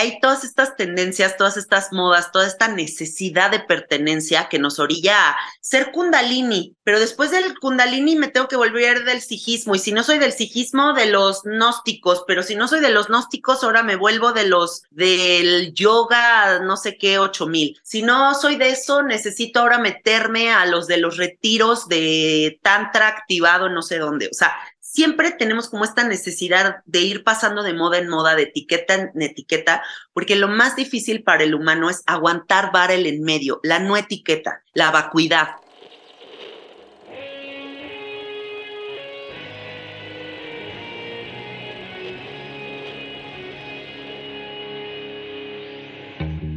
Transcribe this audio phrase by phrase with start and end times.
[0.00, 5.30] hay todas estas tendencias, todas estas modas, toda esta necesidad de pertenencia que nos orilla
[5.30, 9.92] a ser kundalini, pero después del kundalini me tengo que volver del sijismo y si
[9.92, 13.82] no soy del sijismo, de los gnósticos, pero si no soy de los gnósticos, ahora
[13.82, 17.78] me vuelvo de los del yoga, no sé qué, ocho mil.
[17.82, 23.08] Si no soy de eso, necesito ahora meterme a los de los retiros de tantra
[23.08, 24.28] activado, no sé dónde.
[24.28, 24.56] O sea,
[24.92, 29.22] siempre tenemos como esta necesidad de ir pasando de moda en moda, de etiqueta en
[29.22, 29.82] etiqueta,
[30.12, 33.96] porque lo más difícil para el humano es aguantar vara el en medio, la no
[33.96, 35.48] etiqueta, la vacuidad.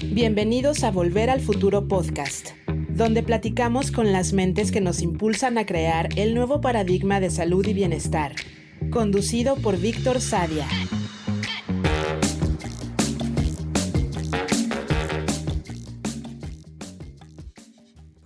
[0.05, 2.49] Bienvenidos a Volver al Futuro Podcast
[2.95, 7.65] donde platicamos con las mentes que nos impulsan a crear el nuevo paradigma de salud
[7.65, 8.35] y bienestar,
[8.91, 10.67] conducido por Víctor Sadia.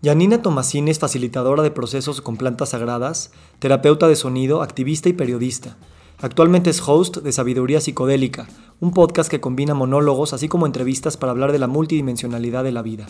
[0.01, 5.77] Yanina Tomasini es facilitadora de procesos con plantas sagradas, terapeuta de sonido, activista y periodista.
[6.19, 8.47] Actualmente es host de Sabiduría Psicodélica,
[8.79, 12.81] un podcast que combina monólogos así como entrevistas para hablar de la multidimensionalidad de la
[12.81, 13.07] vida.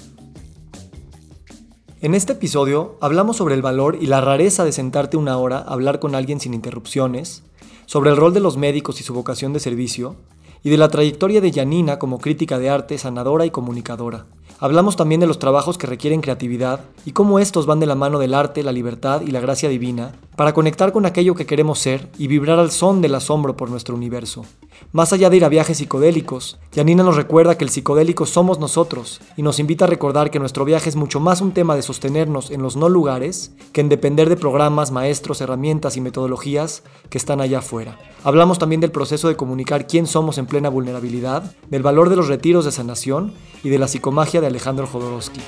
[1.99, 5.73] En este episodio hablamos sobre el valor y la rareza de sentarte una hora a
[5.73, 7.41] hablar con alguien sin interrupciones,
[7.87, 10.15] sobre el rol de los médicos y su vocación de servicio,
[10.63, 14.27] y de la trayectoria de Janina como crítica de arte, sanadora y comunicadora.
[14.59, 18.19] Hablamos también de los trabajos que requieren creatividad y cómo estos van de la mano
[18.19, 22.09] del arte, la libertad y la gracia divina para conectar con aquello que queremos ser
[22.19, 24.45] y vibrar al son del asombro por nuestro universo.
[24.91, 29.19] Más allá de ir a viajes psicodélicos, Janina nos recuerda que el psicodélico somos nosotros
[29.35, 32.52] y nos invita a recordar que nuestro viaje es mucho más un tema de sostenernos
[32.52, 37.41] en los no lugares que en depender de programas, maestros, herramientas y metodologías que están
[37.41, 37.97] allá afuera.
[38.23, 42.27] Hablamos también del proceso de comunicar quién somos en plena vulnerabilidad, del valor de los
[42.27, 45.41] retiros de sanación y de la psicomagia de Alejandro Jodorowsky.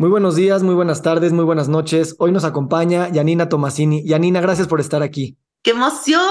[0.00, 2.14] Muy buenos días, muy buenas tardes, muy buenas noches.
[2.20, 4.04] Hoy nos acompaña Yanina Tomasini.
[4.04, 5.36] Yanina, gracias por estar aquí.
[5.64, 6.22] ¡Qué emoción!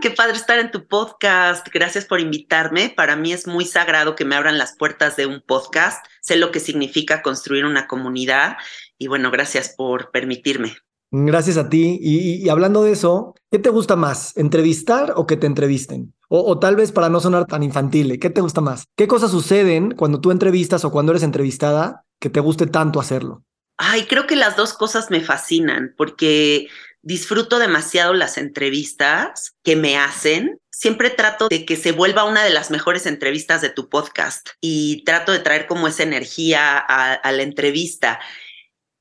[0.00, 1.64] ¡Qué padre estar en tu podcast!
[1.72, 2.92] Gracias por invitarme.
[2.96, 6.04] Para mí es muy sagrado que me abran las puertas de un podcast.
[6.22, 8.56] Sé lo que significa construir una comunidad
[8.98, 10.76] y bueno, gracias por permitirme.
[11.12, 11.96] Gracias a ti.
[12.02, 14.36] Y, hablando de eso, ¿qué te gusta más?
[14.36, 16.12] ¿Entrevistar o que te entrevisten?
[16.28, 18.86] O, tal vez para no sonar tan infantil, ¿qué te gusta más?
[18.96, 23.44] ¿Qué cosas suceden cuando tú entrevistas o cuando eres entrevistada que te guste tanto hacerlo?
[23.76, 26.68] Ay, creo que las dos cosas me fascinan porque
[27.02, 30.58] disfruto demasiado las entrevistas que me hacen.
[30.70, 35.04] Siempre trato de que se vuelva una de las mejores entrevistas de tu podcast y
[35.04, 38.20] trato de traer como esa energía a la entrevista.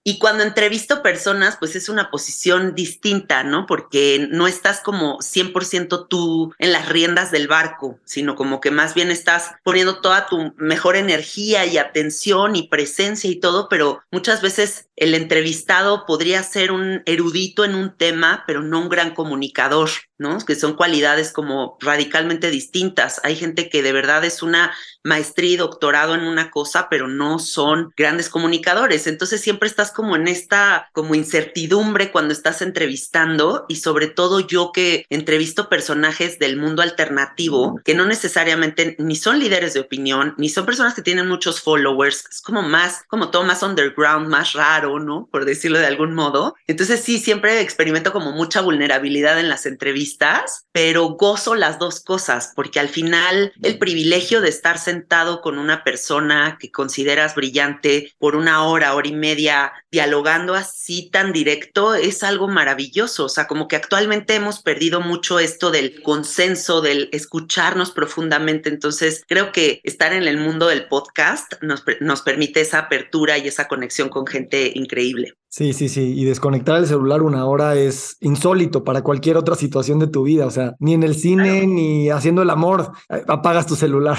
[0.05, 3.65] Y cuando entrevisto personas, pues es una posición distinta, ¿no?
[3.65, 8.93] Porque no estás como 100% tú en las riendas del barco, sino como que más
[8.95, 14.41] bien estás poniendo toda tu mejor energía y atención y presencia y todo, pero muchas
[14.41, 19.89] veces el entrevistado podría ser un erudito en un tema, pero no un gran comunicador,
[20.17, 20.37] ¿no?
[20.39, 23.21] Que son cualidades como radicalmente distintas.
[23.23, 27.39] Hay gente que de verdad es una maestría y doctorado en una cosa, pero no
[27.39, 29.07] son grandes comunicadores.
[29.07, 34.71] Entonces siempre estás como en esta como incertidumbre cuando estás entrevistando y sobre todo yo
[34.73, 40.49] que entrevisto personajes del mundo alternativo que no necesariamente ni son líderes de opinión, ni
[40.49, 44.99] son personas que tienen muchos followers, es como más, como todo más underground, más raro,
[44.99, 45.27] ¿no?
[45.31, 46.55] Por decirlo de algún modo.
[46.67, 52.51] Entonces sí, siempre experimento como mucha vulnerabilidad en las entrevistas, pero gozo las dos cosas
[52.55, 58.35] porque al final el privilegio de estar sentado con una persona que consideras brillante por
[58.35, 63.25] una hora, hora y media, dialogando así tan directo, es algo maravilloso.
[63.25, 68.69] O sea, como que actualmente hemos perdido mucho esto del consenso, del escucharnos profundamente.
[68.69, 73.47] Entonces, creo que estar en el mundo del podcast nos, nos permite esa apertura y
[73.47, 75.35] esa conexión con gente increíble.
[75.49, 76.19] Sí, sí, sí.
[76.19, 80.47] Y desconectar el celular una hora es insólito para cualquier otra situación de tu vida.
[80.47, 84.17] O sea, ni en el cine, ni haciendo el amor, eh, apagas tu celular.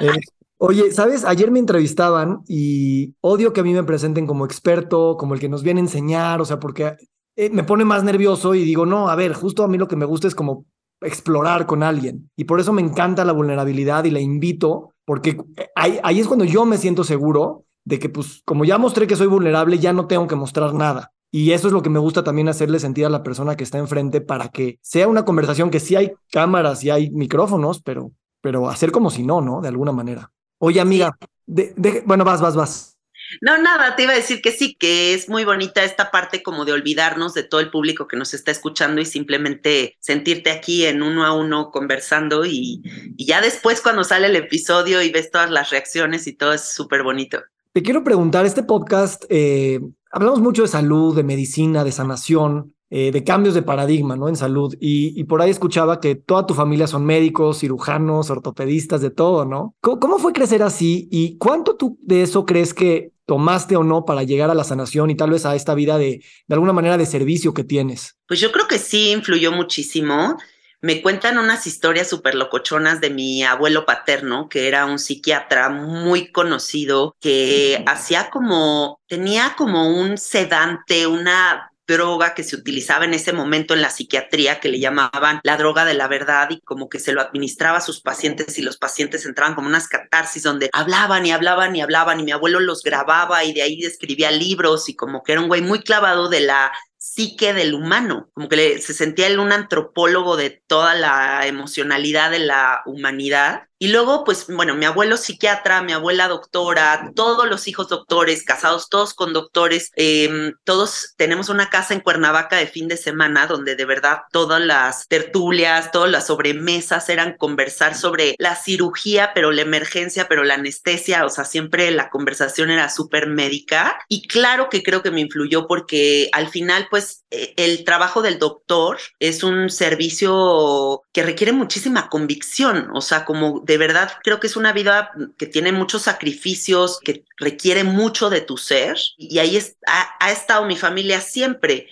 [0.00, 0.06] Eh,
[0.58, 1.24] oye, ¿sabes?
[1.24, 5.48] Ayer me entrevistaban y odio que a mí me presenten como experto, como el que
[5.48, 6.96] nos viene a enseñar, o sea, porque
[7.36, 9.96] eh, me pone más nervioso y digo, no, a ver, justo a mí lo que
[9.96, 10.66] me gusta es como
[11.00, 12.30] explorar con alguien.
[12.36, 15.36] Y por eso me encanta la vulnerabilidad y la invito, porque
[15.74, 19.16] ahí, ahí es cuando yo me siento seguro de que, pues, como ya mostré que
[19.16, 21.12] soy vulnerable, ya no tengo que mostrar nada.
[21.30, 23.78] Y eso es lo que me gusta también hacerle sentir a la persona que está
[23.78, 28.12] enfrente para que sea una conversación que sí hay cámaras y hay micrófonos, pero
[28.44, 29.62] pero hacer como si no, ¿no?
[29.62, 30.30] De alguna manera.
[30.66, 31.14] Oye, amiga,
[31.44, 32.96] de, bueno, vas, vas, vas.
[33.42, 36.64] No, nada, te iba a decir que sí, que es muy bonita esta parte como
[36.64, 41.02] de olvidarnos de todo el público que nos está escuchando y simplemente sentirte aquí en
[41.02, 42.80] uno a uno conversando y,
[43.14, 46.62] y ya después cuando sale el episodio y ves todas las reacciones y todo es
[46.62, 47.42] súper bonito.
[47.74, 49.80] Te quiero preguntar, este podcast, eh,
[50.12, 54.28] hablamos mucho de salud, de medicina, de sanación, eh, de cambios de paradigma, ¿no?
[54.28, 54.72] En salud.
[54.78, 59.74] Y, por ahí escuchaba que toda tu familia son médicos, cirujanos, ortopedistas, de todo, ¿no?
[59.80, 61.08] ¿Cómo, fue crecer así?
[61.10, 65.10] ¿Y cuánto tú de eso crees que tomaste o no para llegar a la sanación
[65.10, 68.16] y tal vez a esta vida de, de alguna manera de servicio que tienes?
[68.28, 70.36] Pues yo creo que sí influyó muchísimo
[70.80, 76.30] me cuentan unas historias súper locochonas de mi abuelo paterno, que era un psiquiatra muy
[76.30, 83.32] conocido, que hacía como, tenía como un sedante, una droga que se utilizaba en ese
[83.32, 86.98] momento en la psiquiatría que le llamaban la droga de la verdad y como que
[86.98, 91.26] se lo administraba a sus pacientes y los pacientes entraban como unas catarsis donde hablaban
[91.26, 94.96] y hablaban y hablaban y mi abuelo los grababa y de ahí escribía libros y
[94.96, 96.72] como que era un güey muy clavado de la
[97.14, 102.40] psique del humano, como que se sentía él un antropólogo de toda la emocionalidad de
[102.40, 107.88] la humanidad y luego, pues, bueno, mi abuelo psiquiatra, mi abuela doctora, todos los hijos
[107.88, 112.96] doctores, casados todos con doctores, em, todos tenemos una casa en Cuernavaca de fin de
[112.96, 119.32] semana donde de verdad todas las tertulias, todas las sobremesas eran conversar sobre la cirugía,
[119.34, 123.98] pero la emergencia, pero la anestesia, o sea, siempre la conversación era súper médica.
[124.08, 128.38] Y claro que creo que me influyó porque al final, pues, e, el trabajo del
[128.38, 134.46] doctor es un servicio que requiere muchísima convicción, o sea, como de verdad creo que
[134.46, 139.58] es una vida que tiene muchos sacrificios, que requiere mucho de tu ser y ahí
[139.86, 141.88] ha estado mi familia siempre.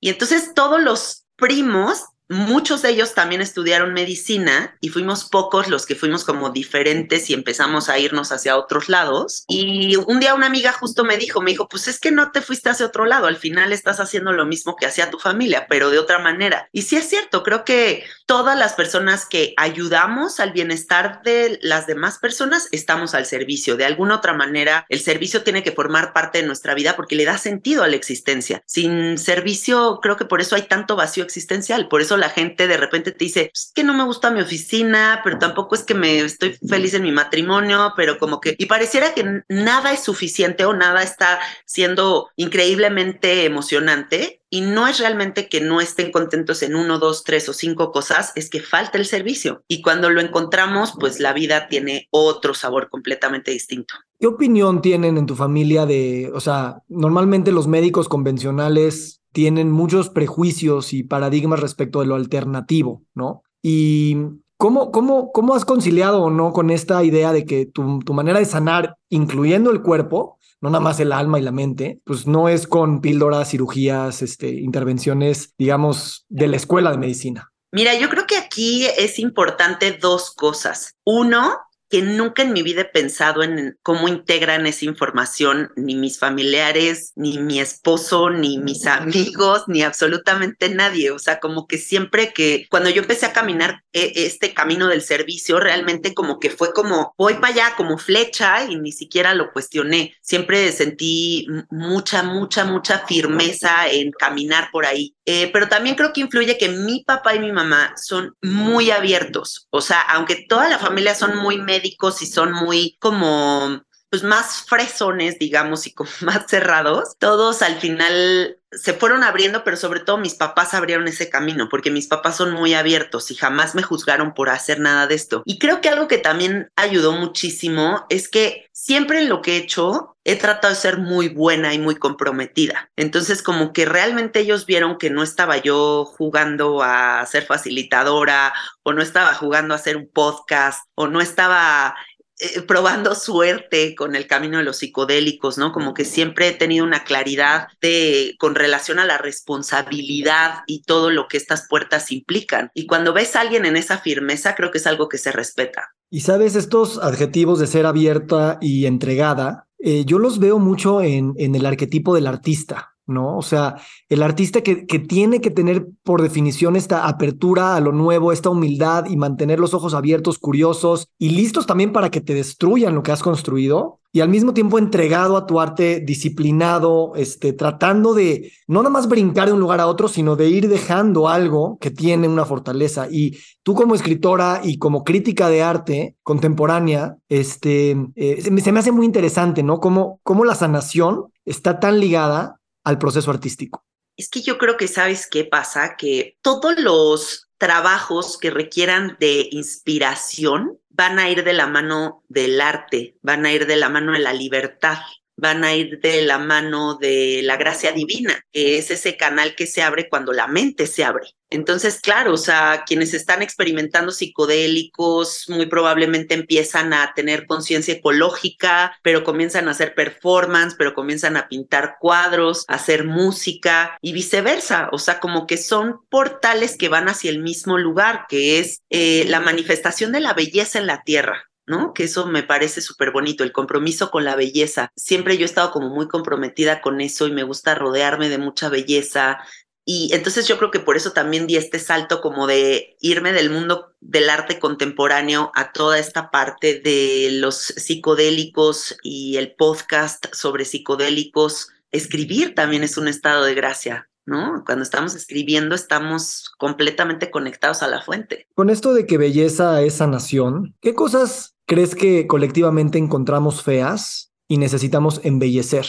[0.00, 5.86] Y entonces todos los primos Muchos de ellos también estudiaron medicina y fuimos pocos los
[5.86, 9.44] que fuimos como diferentes y empezamos a irnos hacia otros lados.
[9.46, 12.40] Y un día una amiga justo me dijo, me dijo, pues es que no te
[12.40, 15.90] fuiste hacia otro lado, al final estás haciendo lo mismo que hacía tu familia, pero
[15.90, 16.68] de otra manera.
[16.72, 21.86] Y sí es cierto, creo que todas las personas que ayudamos al bienestar de las
[21.86, 23.76] demás personas estamos al servicio.
[23.76, 27.24] De alguna otra manera, el servicio tiene que formar parte de nuestra vida porque le
[27.24, 28.62] da sentido a la existencia.
[28.66, 32.76] Sin servicio, creo que por eso hay tanto vacío existencial, por eso la gente de
[32.76, 36.18] repente te dice, es que no me gusta mi oficina, pero tampoco es que me
[36.20, 40.72] estoy feliz en mi matrimonio, pero como que, y pareciera que nada es suficiente o
[40.72, 44.40] nada está siendo increíblemente emocionante.
[44.48, 48.32] Y no es realmente que no estén contentos en uno, dos, tres o cinco cosas,
[48.36, 49.64] es que falta el servicio.
[49.66, 53.96] Y cuando lo encontramos, pues la vida tiene otro sabor completamente distinto.
[54.20, 60.08] ¿Qué opinión tienen en tu familia de, o sea, normalmente los médicos convencionales tienen muchos
[60.08, 63.42] prejuicios y paradigmas respecto de lo alternativo, ¿no?
[63.62, 64.16] Y
[64.56, 68.38] ¿Cómo, cómo, ¿Cómo has conciliado o no con esta idea de que tu, tu, manera
[68.38, 72.48] de sanar, incluyendo el cuerpo, no nada más el alma y la mente, pues no
[72.48, 77.52] es con píldoras, cirugías, este, intervenciones, digamos, de la escuela de medicina?
[77.70, 80.96] Mira, yo creo que aquí es importante dos cosas.
[81.04, 81.58] Uno,
[81.96, 87.12] que nunca en mi vida he pensado en cómo integran esa información ni mis familiares,
[87.16, 91.10] ni mi esposo, ni mis amigos, ni absolutamente nadie.
[91.10, 95.00] O sea, como que siempre que cuando yo empecé a caminar e, este camino del
[95.00, 99.50] servicio, realmente como que fue como voy para allá como flecha y ni siquiera lo
[99.54, 100.14] cuestioné.
[100.20, 105.16] Siempre sentí mucha, mucha, mucha firmeza en caminar por ahí.
[105.24, 109.66] Eh, pero también creo que influye que mi papá y mi mamá son muy abiertos.
[109.70, 114.64] O sea, aunque toda la familia son muy médicos y son muy como pues más
[114.66, 120.18] fresones, digamos, y como más cerrados, todos al final se fueron abriendo, pero sobre todo
[120.18, 124.34] mis papás abrieron ese camino, porque mis papás son muy abiertos y jamás me juzgaron
[124.34, 125.42] por hacer nada de esto.
[125.44, 129.56] Y creo que algo que también ayudó muchísimo es que siempre en lo que he
[129.56, 132.90] hecho he tratado de ser muy buena y muy comprometida.
[132.96, 138.52] Entonces, como que realmente ellos vieron que no estaba yo jugando a ser facilitadora
[138.82, 141.94] o no estaba jugando a hacer un podcast o no estaba
[142.38, 145.72] eh, probando suerte con el camino de los psicodélicos, ¿no?
[145.72, 151.10] Como que siempre he tenido una claridad de con relación a la responsabilidad y todo
[151.10, 152.70] lo que estas puertas implican.
[152.74, 155.94] Y cuando ves a alguien en esa firmeza, creo que es algo que se respeta.
[156.10, 161.34] Y sabes, estos adjetivos de ser abierta y entregada, eh, yo los veo mucho en,
[161.38, 162.95] en el arquetipo del artista.
[163.06, 163.36] ¿No?
[163.36, 163.76] O sea,
[164.08, 168.50] el artista que, que, tiene que tener por definición esta apertura a lo nuevo, esta
[168.50, 173.02] humildad y mantener los ojos abiertos, curiosos y listos también para que te destruyan lo
[173.02, 178.50] que has construido y al mismo tiempo entregado a tu arte, disciplinado, este, tratando de
[178.66, 181.90] no nada más brincar de un lugar a otro, sino de ir dejando algo que
[181.90, 183.08] tiene una fortaleza.
[183.10, 188.90] Y tú como escritora y como crítica de arte contemporánea, este, eh, se, me, hace
[188.90, 189.80] muy interesante, ¿no?
[189.80, 193.84] Cómo, cómo la sanación está tan ligada al proceso artístico.
[194.16, 199.48] Es que yo creo que sabes qué pasa, que todos los trabajos que requieran de
[199.50, 204.12] inspiración van a ir de la mano del arte, van a ir de la mano
[204.12, 204.98] de la libertad
[205.36, 209.66] van a ir de la mano de la gracia divina, que es ese canal que
[209.66, 211.36] se abre cuando la mente se abre.
[211.48, 218.98] Entonces, claro, o sea, quienes están experimentando psicodélicos muy probablemente empiezan a tener conciencia ecológica,
[219.02, 224.88] pero comienzan a hacer performance, pero comienzan a pintar cuadros, hacer música y viceversa.
[224.90, 229.24] O sea, como que son portales que van hacia el mismo lugar, que es eh,
[229.28, 231.44] la manifestación de la belleza en la tierra.
[231.66, 231.92] ¿No?
[231.92, 234.92] Que eso me parece súper bonito, el compromiso con la belleza.
[234.96, 238.68] Siempre yo he estado como muy comprometida con eso y me gusta rodearme de mucha
[238.68, 239.38] belleza.
[239.84, 243.50] Y entonces yo creo que por eso también di este salto como de irme del
[243.50, 250.64] mundo del arte contemporáneo a toda esta parte de los psicodélicos y el podcast sobre
[250.64, 251.68] psicodélicos.
[251.92, 254.64] Escribir también es un estado de gracia, ¿no?
[254.66, 258.48] Cuando estamos escribiendo estamos completamente conectados a la fuente.
[258.54, 264.58] Con esto de que belleza es sanación, ¿qué cosas ¿Crees que colectivamente encontramos feas y
[264.58, 265.86] necesitamos embellecer?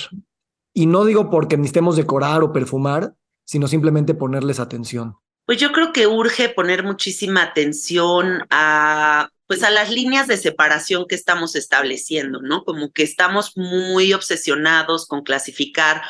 [0.74, 3.16] Y no digo porque necesitemos decorar o perfumar,
[3.46, 5.18] sino simplemente ponerles atención.
[5.46, 11.06] Pues yo creo que urge poner muchísima atención a pues a las líneas de separación
[11.08, 12.66] que estamos estableciendo, ¿no?
[12.66, 16.02] Como que estamos muy obsesionados con clasificar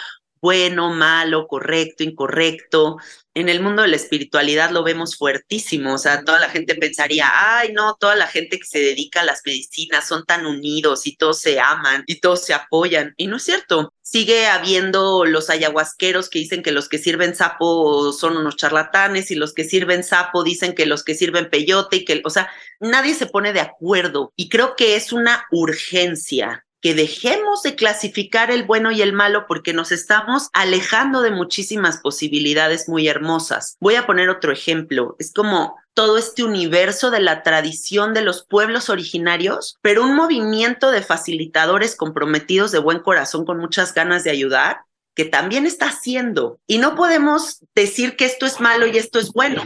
[0.42, 2.98] bueno, malo, correcto, incorrecto.
[3.38, 7.30] En el mundo de la espiritualidad lo vemos fuertísimo, o sea, toda la gente pensaría,
[7.32, 11.16] ay, no, toda la gente que se dedica a las medicinas son tan unidos y
[11.18, 13.14] todos se aman y todos se apoyan.
[13.16, 13.94] Y no es cierto.
[14.02, 19.36] Sigue habiendo los ayahuasqueros que dicen que los que sirven sapo son unos charlatanes y
[19.36, 23.14] los que sirven sapo dicen que los que sirven peyote y que, o sea, nadie
[23.14, 24.34] se pone de acuerdo.
[24.36, 29.46] Y creo que es una urgencia que dejemos de clasificar el bueno y el malo
[29.48, 33.78] porque nos estamos alejando de muchísimas posibilidades muy hermosas.
[33.80, 35.16] Voy a poner otro ejemplo.
[35.20, 40.92] Es como todo este universo de la tradición de los pueblos originarios, pero un movimiento
[40.92, 44.82] de facilitadores comprometidos de buen corazón con muchas ganas de ayudar
[45.18, 46.60] que también está haciendo.
[46.68, 49.64] Y no podemos decir que esto es malo y esto es bueno.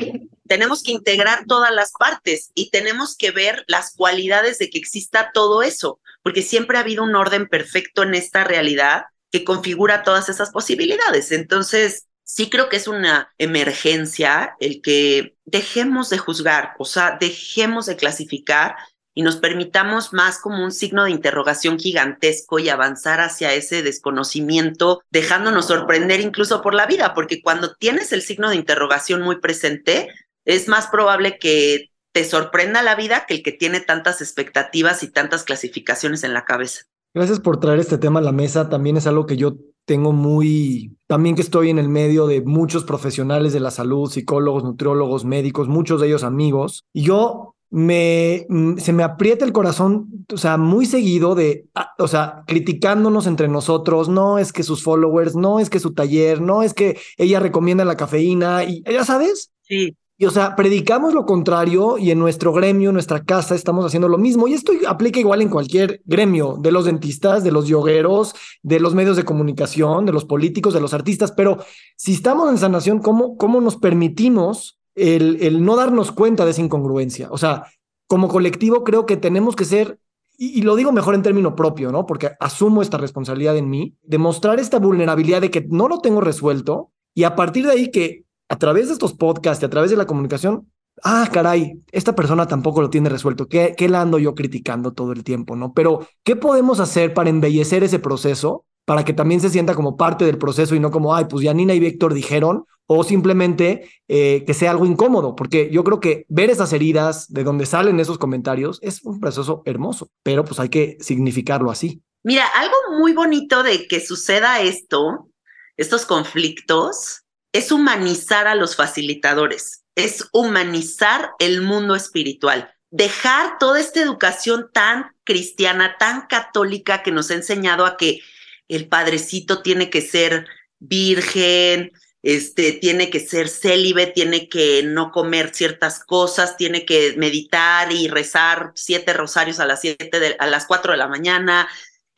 [0.48, 5.32] Tenemos que integrar todas las partes y tenemos que ver las cualidades de que exista
[5.34, 10.30] todo eso porque siempre ha habido un orden perfecto en esta realidad que configura todas
[10.30, 11.34] esas posibilidades.
[11.34, 17.88] Entonces, sí creo que es una emergencia el que dejemos de juzgar, o sea, dejemos
[17.88, 18.78] de clasificar
[19.14, 25.02] y nos permitamos más como un signo de interrogación gigantesco y avanzar hacia ese desconocimiento,
[25.10, 30.10] dejándonos sorprender incluso por la vida, porque cuando tienes el signo de interrogación muy presente,
[30.46, 35.10] es más probable que te sorprenda la vida que el que tiene tantas expectativas y
[35.10, 36.84] tantas clasificaciones en la cabeza.
[37.14, 38.70] Gracias por traer este tema a la mesa.
[38.70, 42.84] También es algo que yo tengo muy, también que estoy en el medio de muchos
[42.84, 46.86] profesionales de la salud, psicólogos, nutriólogos, médicos, muchos de ellos amigos.
[46.94, 51.94] Y yo me, mm, se me aprieta el corazón, o sea, muy seguido de, ah,
[51.98, 56.42] o sea, criticándonos entre nosotros, no es que sus followers, no es que su taller,
[56.42, 59.52] no es que ella recomienda la cafeína y ya sabes.
[59.64, 59.96] Sí.
[60.18, 64.08] Y o sea, predicamos lo contrario y en nuestro gremio, en nuestra casa, estamos haciendo
[64.08, 64.48] lo mismo.
[64.48, 68.94] Y esto aplica igual en cualquier gremio, de los dentistas, de los yogueros, de los
[68.94, 71.32] medios de comunicación, de los políticos, de los artistas.
[71.32, 71.58] Pero
[71.96, 76.62] si estamos en sanación, ¿cómo, cómo nos permitimos el, el no darnos cuenta de esa
[76.62, 77.30] incongruencia?
[77.32, 77.66] O sea,
[78.08, 80.00] como colectivo creo que tenemos que ser
[80.44, 82.08] y, lo digo mejor en término propio, ¿no?
[82.08, 86.90] Porque asumo esta responsabilidad en mí, demostrar esta vulnerabilidad de que no lo tengo resuelto
[87.14, 90.08] y a partir de ahí que a través de estos podcasts a través de la
[90.08, 90.68] comunicación,
[91.04, 93.48] ah, caray, esta persona tampoco lo tiene resuelto.
[93.48, 95.56] ¿Qué, ¿Qué la ando yo criticando todo el tiempo?
[95.56, 95.74] ¿no?
[95.74, 98.66] Pero, ¿qué podemos hacer para embellecer ese proceso?
[98.86, 101.54] Para que también se sienta como parte del proceso y no como, ay, pues ya
[101.54, 106.26] Nina y Víctor dijeron, o simplemente eh, que sea algo incómodo, porque yo creo que
[106.28, 110.68] ver esas heridas de donde salen esos comentarios es un proceso hermoso, pero pues hay
[110.68, 112.02] que significarlo así.
[112.22, 115.30] Mira, algo muy bonito de que suceda esto,
[115.78, 117.22] estos conflictos,
[117.54, 125.12] es humanizar a los facilitadores, es humanizar el mundo espiritual, dejar toda esta educación tan
[125.24, 128.20] cristiana, tan católica que nos ha enseñado a que
[128.68, 130.46] el padrecito tiene que ser
[130.78, 131.94] virgen,
[132.24, 138.08] este, tiene que ser célibe, tiene que no comer ciertas cosas, tiene que meditar y
[138.08, 141.68] rezar siete rosarios a las siete de, a las cuatro de la mañana,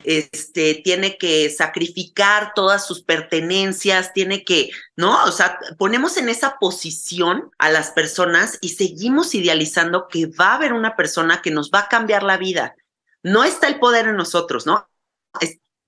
[0.04, 5.24] este, tiene que sacrificar todas sus pertenencias, tiene que, ¿no?
[5.24, 10.56] O sea, ponemos en esa posición a las personas y seguimos idealizando que va a
[10.56, 12.76] haber una persona que nos va a cambiar la vida.
[13.22, 14.88] No está el poder en nosotros, ¿no?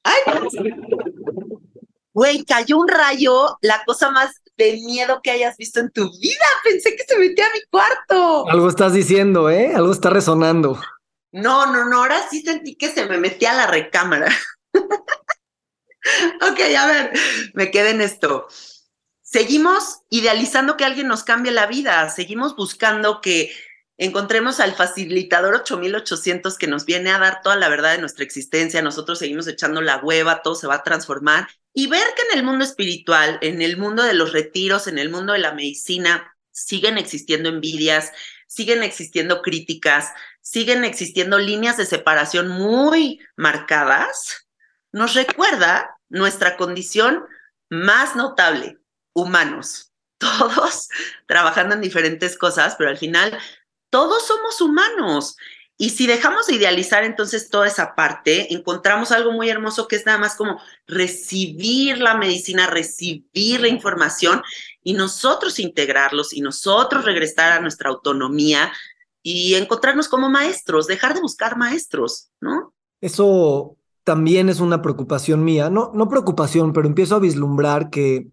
[0.03, 0.21] ¡Ay!
[2.15, 6.45] Güey, cayó un rayo, la cosa más de miedo que hayas visto en tu vida.
[6.63, 8.49] Pensé que se metía a mi cuarto.
[8.49, 9.73] Algo estás diciendo, ¿eh?
[9.75, 10.79] Algo está resonando.
[11.33, 14.33] No, no, no, ahora sí sentí que se me metía a la recámara.
[14.73, 17.11] ok, a ver,
[17.53, 18.47] me quedé en esto.
[19.21, 23.51] Seguimos idealizando que alguien nos cambie la vida, seguimos buscando que
[23.97, 28.81] encontremos al facilitador 8800 que nos viene a dar toda la verdad de nuestra existencia,
[28.81, 32.45] nosotros seguimos echando la hueva, todo se va a transformar y ver que en el
[32.45, 36.97] mundo espiritual, en el mundo de los retiros, en el mundo de la medicina, siguen
[36.97, 38.13] existiendo envidias,
[38.47, 44.47] siguen existiendo críticas, siguen existiendo líneas de separación muy marcadas,
[44.93, 47.25] nos recuerda nuestra condición
[47.69, 48.77] más notable,
[49.13, 50.87] humanos, todos
[51.27, 53.37] trabajando en diferentes cosas, pero al final
[53.89, 55.35] todos somos humanos.
[55.77, 60.05] Y si dejamos de idealizar entonces toda esa parte, encontramos algo muy hermoso que es
[60.05, 64.41] nada más como recibir la medicina, recibir la información
[64.83, 68.71] y nosotros integrarlos y nosotros regresar a nuestra autonomía
[69.21, 72.73] y encontrarnos como maestros, dejar de buscar maestros, ¿no?
[73.01, 78.27] Eso también es una preocupación mía, no, no preocupación, pero empiezo a vislumbrar que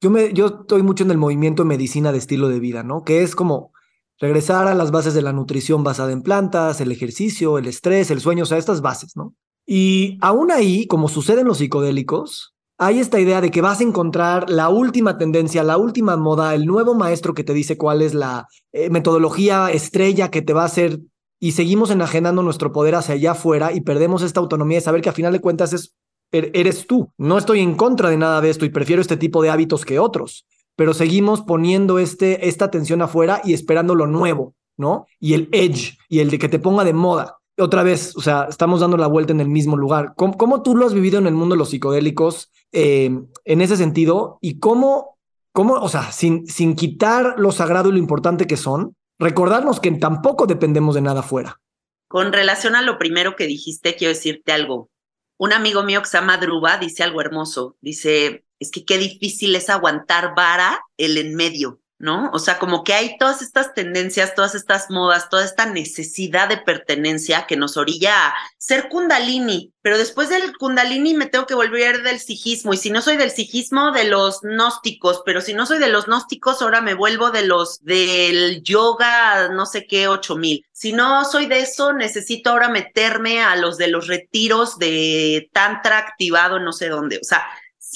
[0.00, 3.04] yo, me, yo estoy mucho en el movimiento de medicina de estilo de vida, ¿no?
[3.04, 3.72] Que es como
[4.18, 8.20] regresar a las bases de la nutrición basada en plantas, el ejercicio, el estrés, el
[8.20, 9.34] sueño, o sea, estas bases, ¿no?
[9.66, 13.84] Y aún ahí, como sucede en los psicodélicos, hay esta idea de que vas a
[13.84, 18.14] encontrar la última tendencia, la última moda, el nuevo maestro que te dice cuál es
[18.14, 21.00] la eh, metodología estrella que te va a hacer
[21.40, 25.08] y seguimos enajenando nuestro poder hacia allá afuera y perdemos esta autonomía de saber que
[25.08, 25.94] a final de cuentas es,
[26.32, 27.12] er, eres tú.
[27.18, 29.98] No estoy en contra de nada de esto y prefiero este tipo de hábitos que
[29.98, 30.46] otros
[30.78, 35.06] pero seguimos poniendo este, esta atención afuera y esperando lo nuevo, ¿no?
[35.18, 37.40] Y el edge y el de que te ponga de moda.
[37.58, 40.14] Otra vez, o sea, estamos dando la vuelta en el mismo lugar.
[40.14, 43.10] ¿Cómo, tú lo has vivido en el mundo de los psicodélicos eh,
[43.44, 44.38] en ese sentido?
[44.40, 45.18] ¿Y cómo,
[45.52, 49.90] cómo o sea, sin, sin quitar lo sagrado y lo importante que son, recordarnos que
[49.90, 51.60] tampoco dependemos de nada afuera?
[52.06, 54.90] Con relación a lo primero que dijiste, quiero decirte algo.
[55.38, 57.76] Un amigo mío que se llama Druba dice algo hermoso.
[57.80, 62.30] Dice, es que qué difícil es aguantar vara el en medio, ¿no?
[62.32, 66.58] O sea, como que hay todas estas tendencias, todas estas modas, toda esta necesidad de
[66.58, 72.02] pertenencia que nos orilla a ser kundalini, pero después del kundalini me tengo que volver
[72.02, 75.78] del sijismo, y si no soy del sijismo, de los gnósticos, pero si no soy
[75.78, 80.64] de los gnósticos, ahora me vuelvo de los del yoga, no sé qué, ocho mil.
[80.72, 85.98] Si no soy de eso, necesito ahora meterme a los de los retiros de tantra
[85.98, 87.44] activado, no sé dónde, o sea,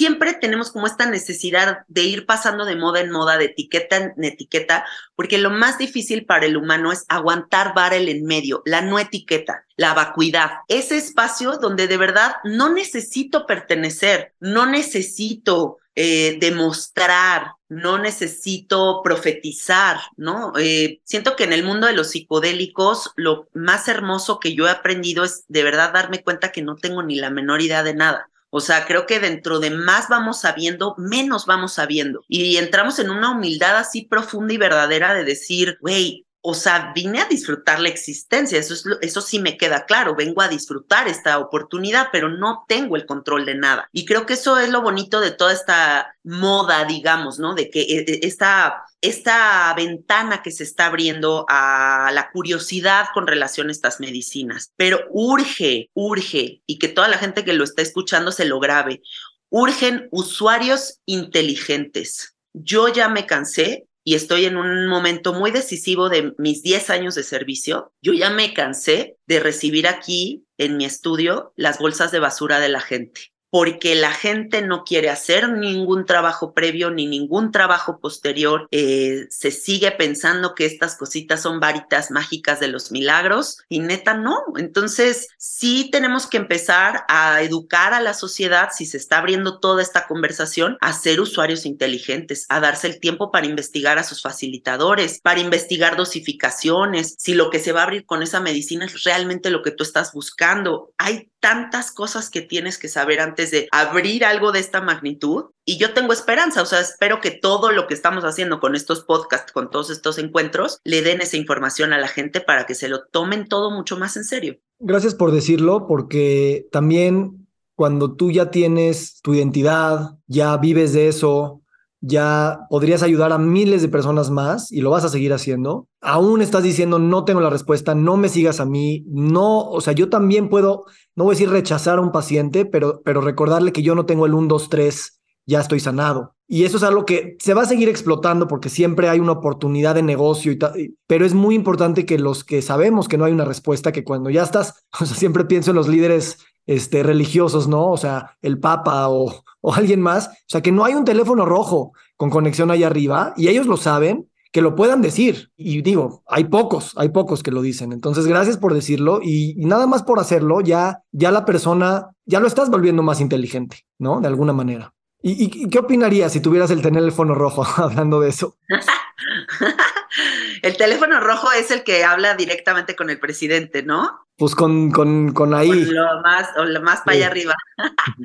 [0.03, 4.25] siempre tenemos como esta necesidad de ir pasando de moda en moda, de etiqueta en
[4.25, 4.85] etiqueta,
[5.15, 9.65] porque lo más difícil para el humano es aguantar el en medio, la no etiqueta,
[9.77, 17.99] la vacuidad, ese espacio donde de verdad no necesito pertenecer, no necesito eh, demostrar, no
[17.99, 20.53] necesito profetizar, ¿no?
[20.59, 24.71] Eh, siento que en el mundo de los psicodélicos lo más hermoso que yo he
[24.71, 28.32] aprendido es de verdad darme cuenta que no tengo ni la menor idea de nada.
[28.55, 32.23] O sea, creo que dentro de más vamos sabiendo, menos vamos sabiendo.
[32.29, 37.21] Y entramos en una humildad así profunda y verdadera de decir, güey, o sea, vine
[37.21, 41.39] a disfrutar la existencia, eso, es, eso sí me queda claro, vengo a disfrutar esta
[41.39, 43.89] oportunidad, pero no tengo el control de nada.
[43.93, 47.55] Y creo que eso es lo bonito de toda esta moda, digamos, ¿no?
[47.55, 53.29] De que eh, eh, esta, esta ventana que se está abriendo a la curiosidad con
[53.29, 54.73] relación a estas medicinas.
[54.77, 59.01] Pero urge, urge, y que toda la gente que lo está escuchando se lo grabe,
[59.49, 62.35] urgen usuarios inteligentes.
[62.53, 67.15] Yo ya me cansé y estoy en un momento muy decisivo de mis 10 años
[67.15, 72.19] de servicio, yo ya me cansé de recibir aquí en mi estudio las bolsas de
[72.19, 77.53] basura de la gente porque la gente no quiere hacer ningún trabajo previo ni ningún
[77.53, 78.67] trabajo posterior.
[78.71, 84.15] Eh, se sigue pensando que estas cositas son varitas mágicas de los milagros y neta
[84.15, 84.39] no.
[84.57, 89.83] Entonces sí tenemos que empezar a educar a la sociedad, si se está abriendo toda
[89.83, 95.21] esta conversación, a ser usuarios inteligentes, a darse el tiempo para investigar a sus facilitadores,
[95.21, 99.51] para investigar dosificaciones, si lo que se va a abrir con esa medicina es realmente
[99.51, 100.95] lo que tú estás buscando.
[100.97, 105.47] Hay tantas cosas que tienes que saber antes de abrir algo de esta magnitud.
[105.65, 109.05] Y yo tengo esperanza, o sea, espero que todo lo que estamos haciendo con estos
[109.05, 112.89] podcasts, con todos estos encuentros, le den esa información a la gente para que se
[112.89, 114.59] lo tomen todo mucho más en serio.
[114.79, 121.62] Gracias por decirlo, porque también cuando tú ya tienes tu identidad, ya vives de eso,
[122.03, 125.87] ya podrías ayudar a miles de personas más y lo vas a seguir haciendo.
[126.01, 129.93] Aún estás diciendo, no tengo la respuesta, no me sigas a mí, no, o sea,
[129.93, 130.85] yo también puedo,
[131.15, 134.27] no voy a decir rechazar a un paciente, pero, pero recordarle que yo no tengo
[134.27, 136.35] el 1, 2, 3, ya estoy sanado.
[136.49, 139.95] Y eso es algo que se va a seguir explotando porque siempre hay una oportunidad
[139.95, 140.59] de negocio, y
[141.07, 144.29] pero es muy importante que los que sabemos que no hay una respuesta, que cuando
[144.29, 147.91] ya estás, o sea, siempre pienso en los líderes este, religiosos, ¿no?
[147.91, 150.29] O sea, el Papa o, o alguien más.
[150.29, 153.77] O sea, que no hay un teléfono rojo con conexión ahí arriba y ellos lo
[153.77, 155.51] saben, que lo puedan decir.
[155.57, 157.93] Y digo, hay pocos, hay pocos que lo dicen.
[157.93, 162.47] Entonces, gracias por decirlo y, nada más por hacerlo, ya, ya la persona, ya lo
[162.47, 164.21] estás volviendo más inteligente, ¿no?
[164.21, 164.93] De alguna manera.
[165.23, 168.57] ¿Y, y qué opinarías si tuvieras el teléfono rojo hablando de eso?
[170.63, 174.27] el teléfono rojo es el que habla directamente con el presidente, ¿no?
[174.37, 175.85] Pues con, con, con ahí.
[175.85, 177.55] lo más, o lo más para allá arriba.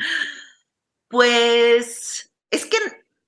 [1.09, 2.77] pues es que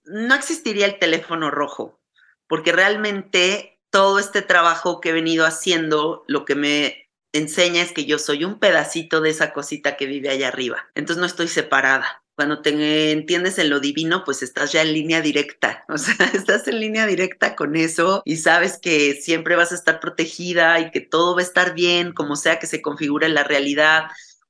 [0.06, 2.00] no existiría el teléfono rojo,
[2.48, 8.06] porque realmente todo este trabajo que he venido haciendo, lo que me enseña es que
[8.06, 10.90] yo soy un pedacito de esa cosita que vive allá arriba.
[10.96, 15.20] Entonces no estoy separada cuando te entiendes en lo divino, pues estás ya en línea
[15.20, 19.76] directa, o sea, estás en línea directa con eso y sabes que siempre vas a
[19.76, 23.44] estar protegida y que todo va a estar bien, como sea que se configure la
[23.44, 24.04] realidad,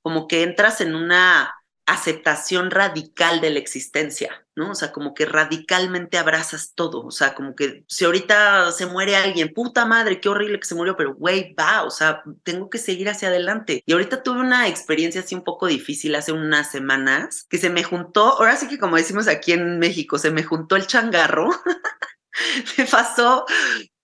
[0.03, 1.55] como que entras en una
[1.87, 4.71] aceptación radical de la existencia, ¿no?
[4.71, 9.15] O sea, como que radicalmente abrazas todo, o sea, como que si ahorita se muere
[9.15, 12.77] alguien, puta madre, qué horrible que se murió, pero güey, va, o sea, tengo que
[12.77, 13.81] seguir hacia adelante.
[13.85, 17.83] Y ahorita tuve una experiencia así un poco difícil hace unas semanas, que se me
[17.83, 21.49] juntó, ahora sí que como decimos aquí en México, se me juntó el changarro,
[22.77, 23.45] me pasó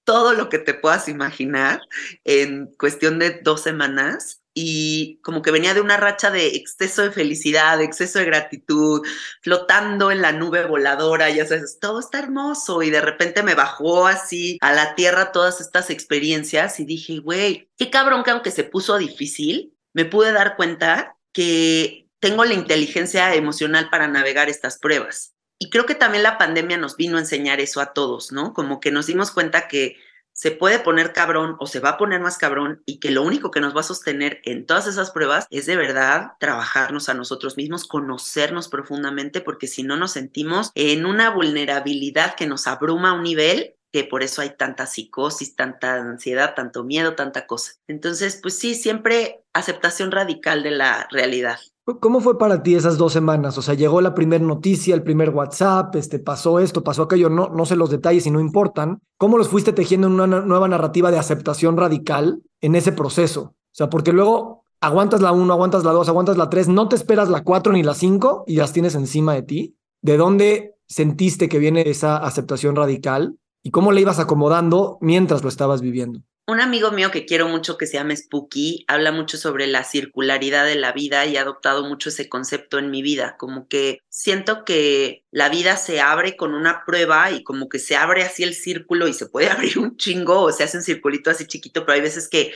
[0.05, 1.81] todo lo que te puedas imaginar
[2.23, 7.11] en cuestión de dos semanas y como que venía de una racha de exceso de
[7.11, 9.05] felicidad, de exceso de gratitud,
[9.41, 14.07] flotando en la nube voladora, ya sabes, todo está hermoso y de repente me bajó
[14.07, 18.63] así a la tierra todas estas experiencias y dije, güey, qué cabrón que aunque se
[18.63, 25.34] puso difícil, me pude dar cuenta que tengo la inteligencia emocional para navegar estas pruebas.
[25.59, 28.53] Y creo que también la pandemia nos vino a enseñar eso a todos, ¿no?
[28.53, 29.97] Como que nos dimos cuenta que
[30.35, 33.51] se puede poner cabrón o se va a poner más cabrón y que lo único
[33.51, 37.55] que nos va a sostener en todas esas pruebas es de verdad trabajarnos a nosotros
[37.55, 43.13] mismos, conocernos profundamente, porque si no nos sentimos en una vulnerabilidad que nos abruma a
[43.13, 47.71] un nivel que por eso hay tanta psicosis, tanta ansiedad, tanto miedo, tanta cosa.
[47.87, 51.59] Entonces, pues sí, siempre aceptación radical de la realidad.
[51.99, 53.59] ¿Cómo fue para ti esas dos semanas?
[53.59, 57.49] O sea, llegó la primera noticia, el primer WhatsApp, este, pasó esto, pasó aquello, no,
[57.49, 59.01] no sé los detalles y no importan.
[59.17, 63.41] ¿Cómo los fuiste tejiendo en una nueva narrativa de aceptación radical en ese proceso?
[63.41, 66.95] O sea, porque luego aguantas la 1, aguantas la 2, aguantas la 3, no te
[66.95, 69.77] esperas la 4 ni la 5 y las tienes encima de ti.
[70.01, 75.49] ¿De dónde sentiste que viene esa aceptación radical y cómo la ibas acomodando mientras lo
[75.49, 76.21] estabas viviendo?
[76.47, 80.63] Un amigo mío que quiero mucho, que se llama Spooky, habla mucho sobre la circularidad
[80.63, 84.63] de la vida y ha adoptado mucho ese concepto en mi vida, como que siento
[84.63, 88.53] que la vida se abre con una prueba y como que se abre así el
[88.53, 91.93] círculo y se puede abrir un chingo o se hace un circulito así chiquito, pero
[91.93, 92.53] hay veces que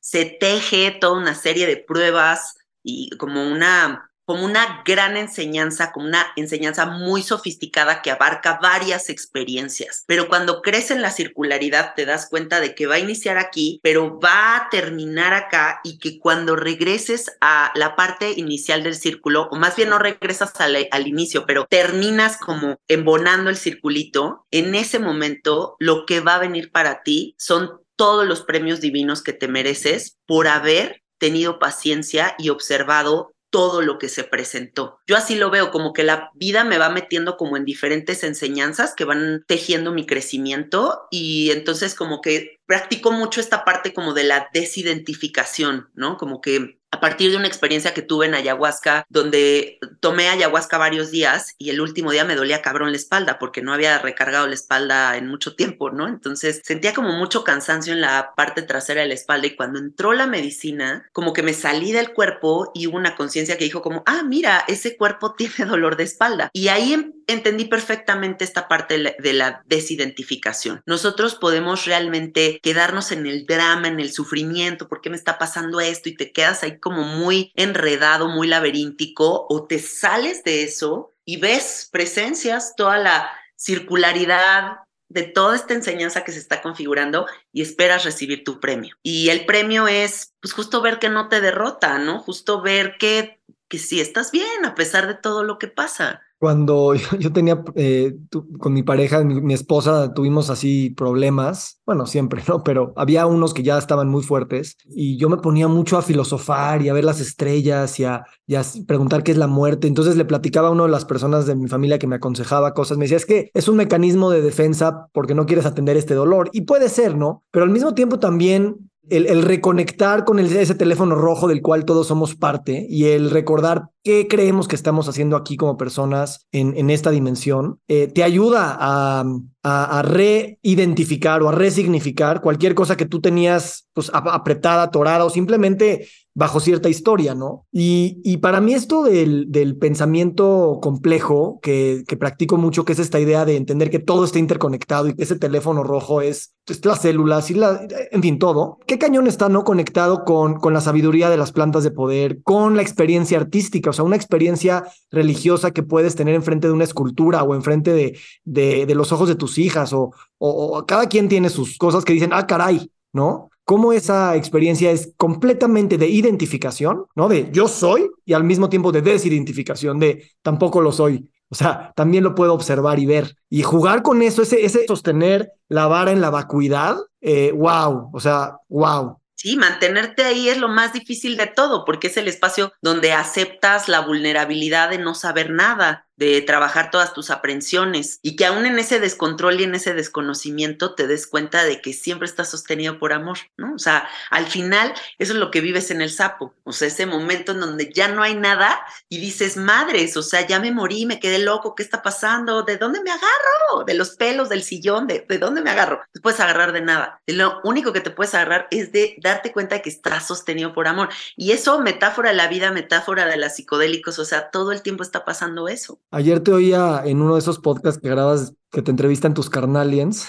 [0.00, 6.06] se teje toda una serie de pruebas y como una como una gran enseñanza, como
[6.06, 10.04] una enseñanza muy sofisticada que abarca varias experiencias.
[10.06, 13.80] Pero cuando crece en la circularidad te das cuenta de que va a iniciar aquí,
[13.82, 19.48] pero va a terminar acá y que cuando regreses a la parte inicial del círculo,
[19.50, 24.74] o más bien no regresas al, al inicio, pero terminas como embonando el circulito, en
[24.74, 29.32] ese momento lo que va a venir para ti son todos los premios divinos que
[29.32, 34.98] te mereces por haber tenido paciencia y observado todo lo que se presentó.
[35.06, 38.94] Yo así lo veo, como que la vida me va metiendo como en diferentes enseñanzas
[38.96, 44.24] que van tejiendo mi crecimiento y entonces como que practico mucho esta parte como de
[44.24, 46.16] la desidentificación, ¿no?
[46.16, 51.10] Como que a partir de una experiencia que tuve en ayahuasca, donde tomé ayahuasca varios
[51.10, 54.54] días y el último día me dolía cabrón la espalda porque no había recargado la
[54.54, 56.06] espalda en mucho tiempo, ¿no?
[56.06, 60.12] Entonces sentía como mucho cansancio en la parte trasera de la espalda y cuando entró
[60.12, 64.02] la medicina, como que me salí del cuerpo y hubo una conciencia que dijo como,
[64.04, 66.50] ah, mira, ese cuerpo tiene dolor de espalda.
[66.52, 66.92] Y ahí
[67.26, 70.82] entendí perfectamente esta parte de la desidentificación.
[70.86, 75.80] Nosotros podemos realmente quedarnos en el drama, en el sufrimiento, ¿por qué me está pasando
[75.80, 76.08] esto?
[76.08, 81.38] Y te quedas ahí como muy enredado, muy laberíntico, o te sales de eso y
[81.38, 88.04] ves presencias, toda la circularidad de toda esta enseñanza que se está configurando y esperas
[88.04, 88.96] recibir tu premio.
[89.02, 92.18] Y el premio es, pues justo ver que no te derrota, ¿no?
[92.18, 96.94] Justo ver que, que sí estás bien a pesar de todo lo que pasa cuando
[97.20, 98.16] yo, tenía eh,
[98.58, 102.64] con mi pareja, mi, esposa, tuvimos así problemas, bueno, siempre, ¿no?
[102.64, 106.82] Pero había unos que ya estaban muy fuertes y yo me ponía mucho a filosofar
[106.82, 109.86] y a ver las estrellas y a, y a preguntar qué es la muerte.
[109.86, 112.98] Entonces le platicaba a una de las personas de mi familia que me aconsejaba cosas,
[112.98, 116.50] me decía, es que es un mecanismo de defensa porque no quieres atender este dolor.
[116.52, 117.44] Y puede ser, ¿no?
[117.52, 122.36] Pero al mismo tiempo también el, reconectar con ese teléfono rojo del cual todos somos
[122.36, 127.80] parte y el recordar qué creemos que estamos haciendo aquí como personas en, esta dimensión,
[127.88, 129.24] eh, te ayuda a,
[129.62, 136.08] a, reidentificar o a resignificar cualquier cosa que tú tenías pues apretada, atorada o simplemente
[136.34, 137.66] bajo cierta historia, ¿no?
[137.70, 142.98] Y, y para mí esto del, del pensamiento complejo que, que, practico mucho, que es
[142.98, 146.84] esta idea de entender que todo está interconectado y que ese teléfono rojo es, es
[146.86, 148.78] las células y la, en fin, todo.
[148.86, 152.76] ¿Qué cañón está no conectado con, con la sabiduría de las plantas de poder, con
[152.76, 157.42] la experiencia artística, o sea, una experiencia religiosa que puedes tener enfrente de una escultura
[157.42, 161.28] o enfrente de, de, de los ojos de tus hijas o, o, o cada quien
[161.28, 163.50] tiene sus cosas que dicen, ah, caray, ¿no?
[163.64, 167.28] Cómo esa experiencia es completamente de identificación, ¿no?
[167.28, 171.28] De yo soy y al mismo tiempo de desidentificación, de tampoco lo soy.
[171.48, 173.36] O sea, también lo puedo observar y ver.
[173.50, 178.20] Y jugar con eso, ese, ese sostener la vara en la vacuidad, eh, wow, o
[178.20, 179.18] sea, wow.
[179.34, 183.88] Sí, mantenerte ahí es lo más difícil de todo, porque es el espacio donde aceptas
[183.88, 188.78] la vulnerabilidad de no saber nada, de trabajar todas tus aprensiones y que aún en
[188.78, 193.12] ese descontrol y en ese desconocimiento te des cuenta de que siempre estás sostenido por
[193.12, 193.74] amor, ¿no?
[193.74, 197.06] O sea, al final eso es lo que vives en el sapo, o sea, ese
[197.06, 201.06] momento en donde ya no hay nada y dices, madres, o sea, ya me morí,
[201.06, 202.62] me quedé loco, ¿qué está pasando?
[202.62, 203.84] ¿De dónde me agarro?
[203.84, 205.96] De los pelos, del sillón, ¿de, de dónde me agarro?
[205.96, 207.20] No te puedes agarrar de nada.
[207.26, 210.86] Lo único que te puedes agarrar es de darte cuenta de que estás sostenido por
[210.86, 211.08] amor.
[211.36, 215.02] Y eso, metáfora de la vida, metáfora de las psicodélicos, o sea, todo el tiempo
[215.02, 216.00] está pasando eso.
[216.12, 220.28] Ayer te oía en uno de esos podcasts que grabas, que te entrevistan tus carnaliens,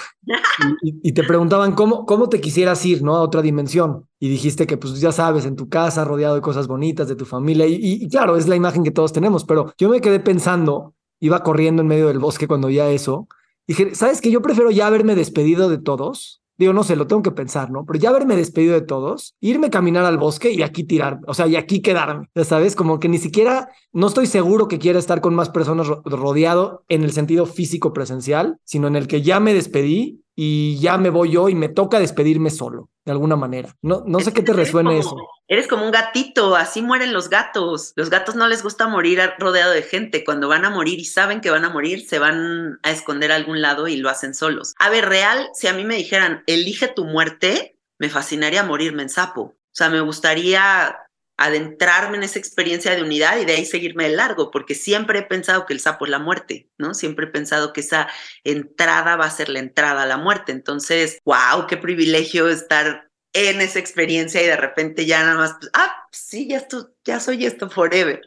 [0.82, 3.16] y, te preguntaban cómo, cómo te quisieras ir, ¿no?
[3.18, 4.08] A otra dimensión.
[4.18, 7.26] Y dijiste que, pues ya sabes, en tu casa, rodeado de cosas bonitas, de tu
[7.26, 7.68] familia.
[7.68, 11.44] Y, y claro, es la imagen que todos tenemos, pero yo me quedé pensando, iba
[11.44, 13.28] corriendo en medio del bosque cuando ya eso.
[13.68, 14.32] Dije, ¿sabes qué?
[14.32, 17.86] Yo prefiero ya haberme despedido de todos Digo, no sé, lo tengo que pensar, ¿no?
[17.86, 21.34] Pero ya haberme despedido de todos, irme a caminar al bosque y aquí tirarme, o
[21.34, 24.98] sea, y aquí quedarme, ya sabes, como que ni siquiera, no estoy seguro que quiera
[24.98, 29.42] estar con más personas rodeado en el sentido físico presencial, sino en el que ya
[29.42, 33.76] me despedí y ya me voy yo y me toca despedirme solo, de alguna manera.
[33.82, 35.16] No, no sé qué te resuena eso.
[35.48, 37.94] Eres como un gatito, así mueren los gatos.
[37.96, 40.24] Los gatos no les gusta morir rodeado de gente.
[40.24, 43.36] Cuando van a morir y saben que van a morir, se van a esconder a
[43.36, 44.74] algún lado y lo hacen solos.
[44.80, 49.10] A ver, real, si a mí me dijeran, elige tu muerte, me fascinaría morirme en
[49.10, 49.42] sapo.
[49.42, 50.96] O sea, me gustaría
[51.38, 55.24] adentrarme en esa experiencia de unidad y de ahí seguirme de largo, porque siempre he
[55.24, 56.94] pensado que el sapo es la muerte, ¿no?
[56.94, 58.08] Siempre he pensado que esa
[58.44, 60.52] entrada va a ser la entrada a la muerte.
[60.52, 65.72] Entonces, wow, qué privilegio estar en esa experiencia y de repente ya nada más, pues,
[65.74, 68.22] ah, sí, ya, esto, ya soy esto forever.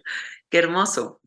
[0.48, 1.20] Qué hermoso.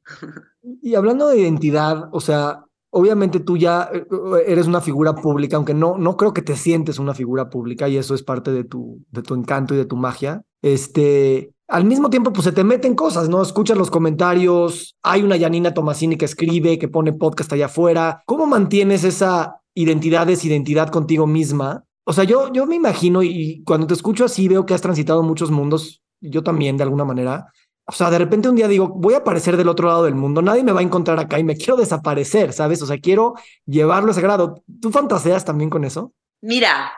[0.82, 4.06] Y hablando de identidad, o sea, obviamente tú ya eh,
[4.48, 7.98] eres una figura pública, aunque no, no creo que te sientes una figura pública y
[7.98, 10.42] eso es parte de tu, de tu encanto y de tu magia.
[10.62, 13.42] Este, al mismo tiempo, pues se te meten cosas, ¿no?
[13.42, 18.24] Escuchas los comentarios, hay una Yanina Tomasini que escribe, que pone podcast allá afuera.
[18.26, 21.86] ¿Cómo mantienes esa identidad, desidentidad contigo misma?
[22.06, 25.22] O sea, yo, yo me imagino y cuando te escucho así veo que has transitado
[25.22, 27.54] muchos mundos, yo también de alguna manera.
[27.86, 30.42] O sea, de repente un día digo, voy a aparecer del otro lado del mundo,
[30.42, 32.82] nadie me va a encontrar acá y me quiero desaparecer, ¿sabes?
[32.82, 34.64] O sea, quiero llevarlo a ese grado.
[34.82, 36.14] ¿Tú fantaseas también con eso?
[36.42, 36.92] Mira,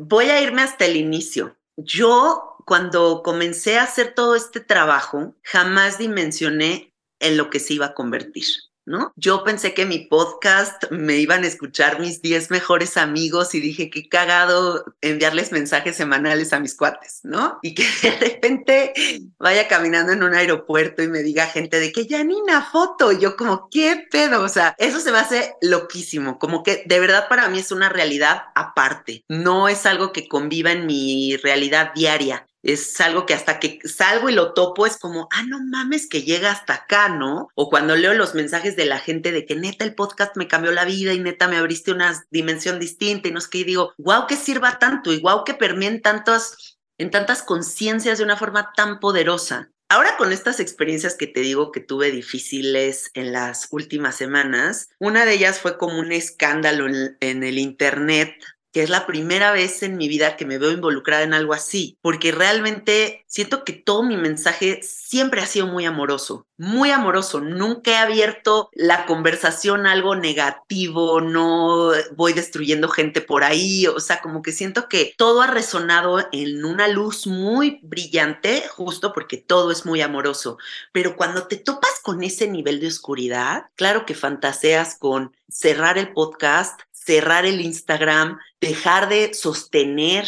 [0.00, 1.56] voy a irme hasta el inicio.
[1.76, 7.86] Yo cuando comencé a hacer todo este trabajo, jamás dimensioné en lo que se iba
[7.86, 8.46] a convertir.
[8.84, 9.12] ¿no?
[9.16, 13.90] Yo pensé que mi podcast me iban a escuchar mis 10 mejores amigos y dije,
[13.90, 17.58] qué cagado enviarles mensajes semanales a mis cuates, ¿no?
[17.62, 18.92] Y que de repente
[19.38, 23.12] vaya caminando en un aeropuerto y me diga gente de que ya ni una foto,
[23.12, 24.42] y yo como, ¿qué pedo?
[24.42, 27.88] O sea, eso se me hace loquísimo, como que de verdad para mí es una
[27.88, 32.46] realidad aparte, no es algo que conviva en mi realidad diaria.
[32.62, 36.22] Es algo que hasta que salgo y lo topo es como, ah, no mames que
[36.22, 37.48] llega hasta acá, ¿no?
[37.54, 40.70] O cuando leo los mensajes de la gente de que neta el podcast me cambió
[40.70, 44.26] la vida y neta me abriste una dimensión distinta y no es que digo, wow,
[44.26, 49.00] que sirva tanto y wow, que permeen tantos, en tantas conciencias de una forma tan
[49.00, 49.72] poderosa.
[49.88, 55.26] Ahora con estas experiencias que te digo que tuve difíciles en las últimas semanas, una
[55.26, 56.86] de ellas fue como un escándalo
[57.20, 58.34] en el Internet
[58.72, 61.98] que es la primera vez en mi vida que me veo involucrada en algo así,
[62.00, 67.40] porque realmente siento que todo mi mensaje siempre ha sido muy amoroso, muy amoroso.
[67.40, 74.00] Nunca he abierto la conversación a algo negativo, no voy destruyendo gente por ahí, o
[74.00, 79.36] sea, como que siento que todo ha resonado en una luz muy brillante, justo porque
[79.36, 80.56] todo es muy amoroso.
[80.92, 86.12] Pero cuando te topas con ese nivel de oscuridad, claro que fantaseas con cerrar el
[86.12, 90.26] podcast, cerrar el Instagram, dejar de sostener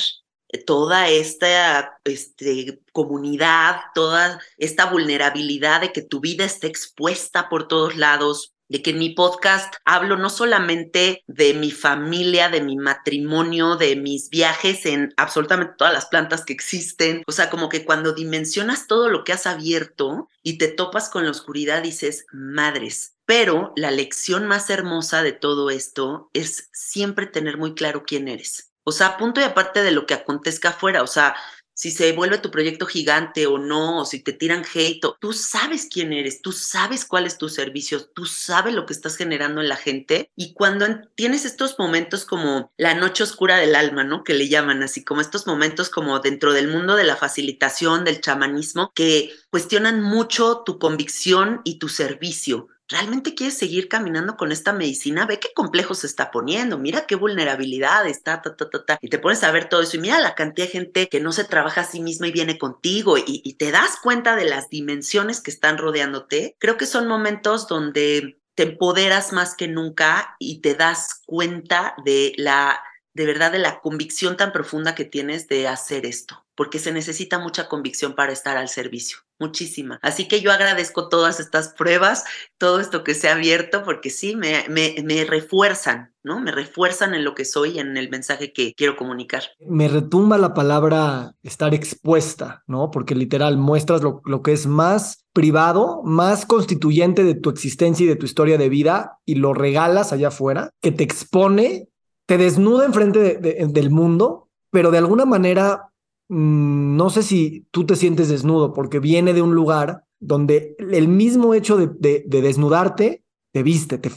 [0.67, 7.97] toda esta este, comunidad, toda esta vulnerabilidad de que tu vida esté expuesta por todos
[7.97, 13.77] lados, de que en mi podcast hablo no solamente de mi familia, de mi matrimonio,
[13.77, 17.23] de mis viajes en absolutamente todas las plantas que existen.
[17.29, 21.23] O sea, como que cuando dimensionas todo lo que has abierto y te topas con
[21.25, 23.15] la oscuridad, dices, madres.
[23.27, 28.73] Pero la lección más hermosa de todo esto es siempre tener muy claro quién eres.
[28.83, 31.37] O sea, punto y aparte de lo que acontezca afuera, o sea,
[31.75, 35.89] si se vuelve tu proyecto gigante o no, o si te tiran hate, tú sabes
[35.91, 39.69] quién eres, tú sabes cuál es tu servicio, tú sabes lo que estás generando en
[39.69, 40.31] la gente.
[40.37, 44.25] Y cuando tienes estos momentos como la noche oscura del alma, ¿no?
[44.25, 48.21] Que le llaman así, como estos momentos como dentro del mundo de la facilitación, del
[48.21, 54.73] chamanismo, que cuestionan mucho tu convicción y tu servicio ¿realmente quieres seguir caminando con esta
[54.73, 55.27] medicina?
[55.27, 58.99] Ve qué complejo se está poniendo, mira qué vulnerabilidad está, ta, ta, ta, ta.
[59.01, 61.33] Y te pones a ver todo eso y mira la cantidad de gente que no
[61.33, 64.68] se trabaja a sí misma y viene contigo y, y te das cuenta de las
[64.68, 66.57] dimensiones que están rodeándote.
[66.59, 72.33] Creo que son momentos donde te empoderas más que nunca y te das cuenta de
[72.37, 72.81] la,
[73.14, 77.38] de verdad, de la convicción tan profunda que tienes de hacer esto porque se necesita
[77.38, 79.98] mucha convicción para estar al servicio, muchísima.
[80.03, 82.24] Así que yo agradezco todas estas pruebas,
[82.59, 86.40] todo esto que se ha abierto, porque sí, me, me, refuerzan, ¿no?
[86.40, 89.42] Me refuerzan en lo que soy, en el mensaje que quiero comunicar.
[89.66, 92.90] Me retumba la palabra estar expuesta, ¿no?
[92.90, 98.09] Porque literal muestras lo, lo que es más privado, más constituyente de tu existencia y
[98.09, 101.88] de tu historia de vida y lo regalas allá afuera, que te expone,
[102.27, 105.93] te desnuda enfrente de, del mundo, pero de alguna manera
[106.29, 111.09] Mm, no sé si tú te sientes desnudo porque viene de un lugar donde el
[111.09, 114.11] mismo hecho de, desnudarte te viste, te,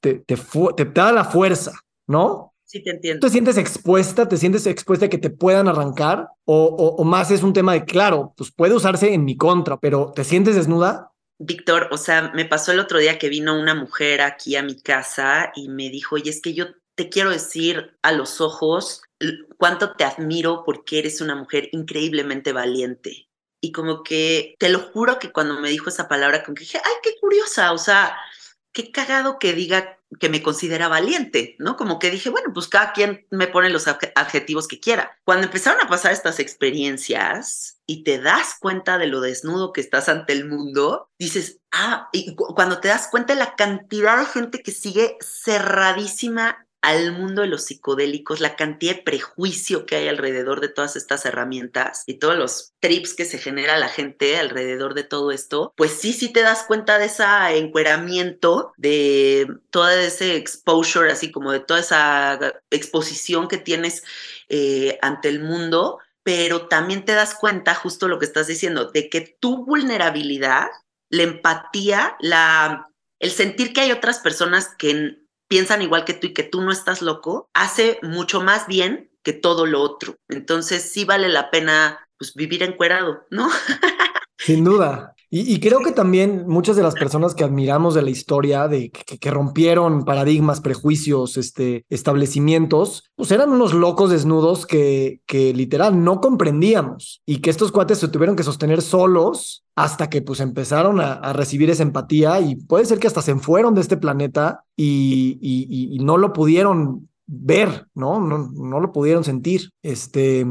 [0.00, 1.72] te, te, da la fuerza,
[2.06, 2.54] ¿no?
[2.64, 3.26] Sí, te entiendo.
[3.26, 4.28] ¿Te sientes expuesta?
[4.28, 6.28] ¿Te sientes expuesta a que te puedan arrancar?
[6.44, 10.12] O, o, más es un tema de, claro, pues puede usarse en mi contra, pero
[10.14, 11.10] ¿te sientes desnuda?
[11.38, 14.80] Víctor, o sea, me pasó el otro día que vino una mujer aquí a mi
[14.80, 16.66] casa y me dijo, oye, es que yo
[17.00, 19.00] te quiero decir a los ojos
[19.56, 23.30] cuánto te admiro porque eres una mujer increíblemente valiente.
[23.58, 26.92] Y como que, te lo juro que cuando me dijo esa palabra, que dije, ay,
[27.02, 28.18] qué curiosa, o sea,
[28.72, 31.78] qué cagado que diga que me considera valiente, ¿no?
[31.78, 35.18] Como que dije, bueno, pues cada quien me pone los adjetivos que quiera.
[35.24, 40.10] Cuando empezaron a pasar estas experiencias y te das cuenta de lo desnudo que estás
[40.10, 44.62] ante el mundo, dices, ah, y cuando te das cuenta de la cantidad de gente
[44.62, 50.60] que sigue cerradísima al mundo de los psicodélicos, la cantidad de prejuicio que hay alrededor
[50.60, 55.04] de todas estas herramientas y todos los trips que se genera la gente alrededor de
[55.04, 57.24] todo esto, pues sí, sí te das cuenta de ese
[57.56, 62.38] encueramiento, de todo ese exposure, así como de toda esa
[62.70, 64.02] exposición que tienes
[64.48, 69.10] eh, ante el mundo, pero también te das cuenta, justo lo que estás diciendo, de
[69.10, 70.68] que tu vulnerabilidad,
[71.10, 72.88] la empatía, la,
[73.18, 75.19] el sentir que hay otras personas que
[75.50, 79.32] piensan igual que tú y que tú no estás loco, hace mucho más bien que
[79.32, 80.14] todo lo otro.
[80.28, 83.50] Entonces sí vale la pena pues vivir encuerado, ¿no?
[84.38, 85.16] Sin duda.
[85.32, 89.30] Y, creo que también muchas de las personas que admiramos de la historia, de que,
[89.30, 97.22] rompieron paradigmas, prejuicios, este, establecimientos, pues eran unos locos desnudos que, que literal no comprendíamos
[97.26, 101.70] y que estos cuates se tuvieron que sostener solos hasta que pues empezaron a, recibir
[101.70, 105.98] esa empatía y puede ser que hasta se fueron de este planeta y, y, y
[106.00, 108.20] no lo pudieron ver, ¿no?
[108.20, 108.50] ¿no?
[108.52, 109.70] No lo pudieron sentir.
[109.82, 110.44] Este,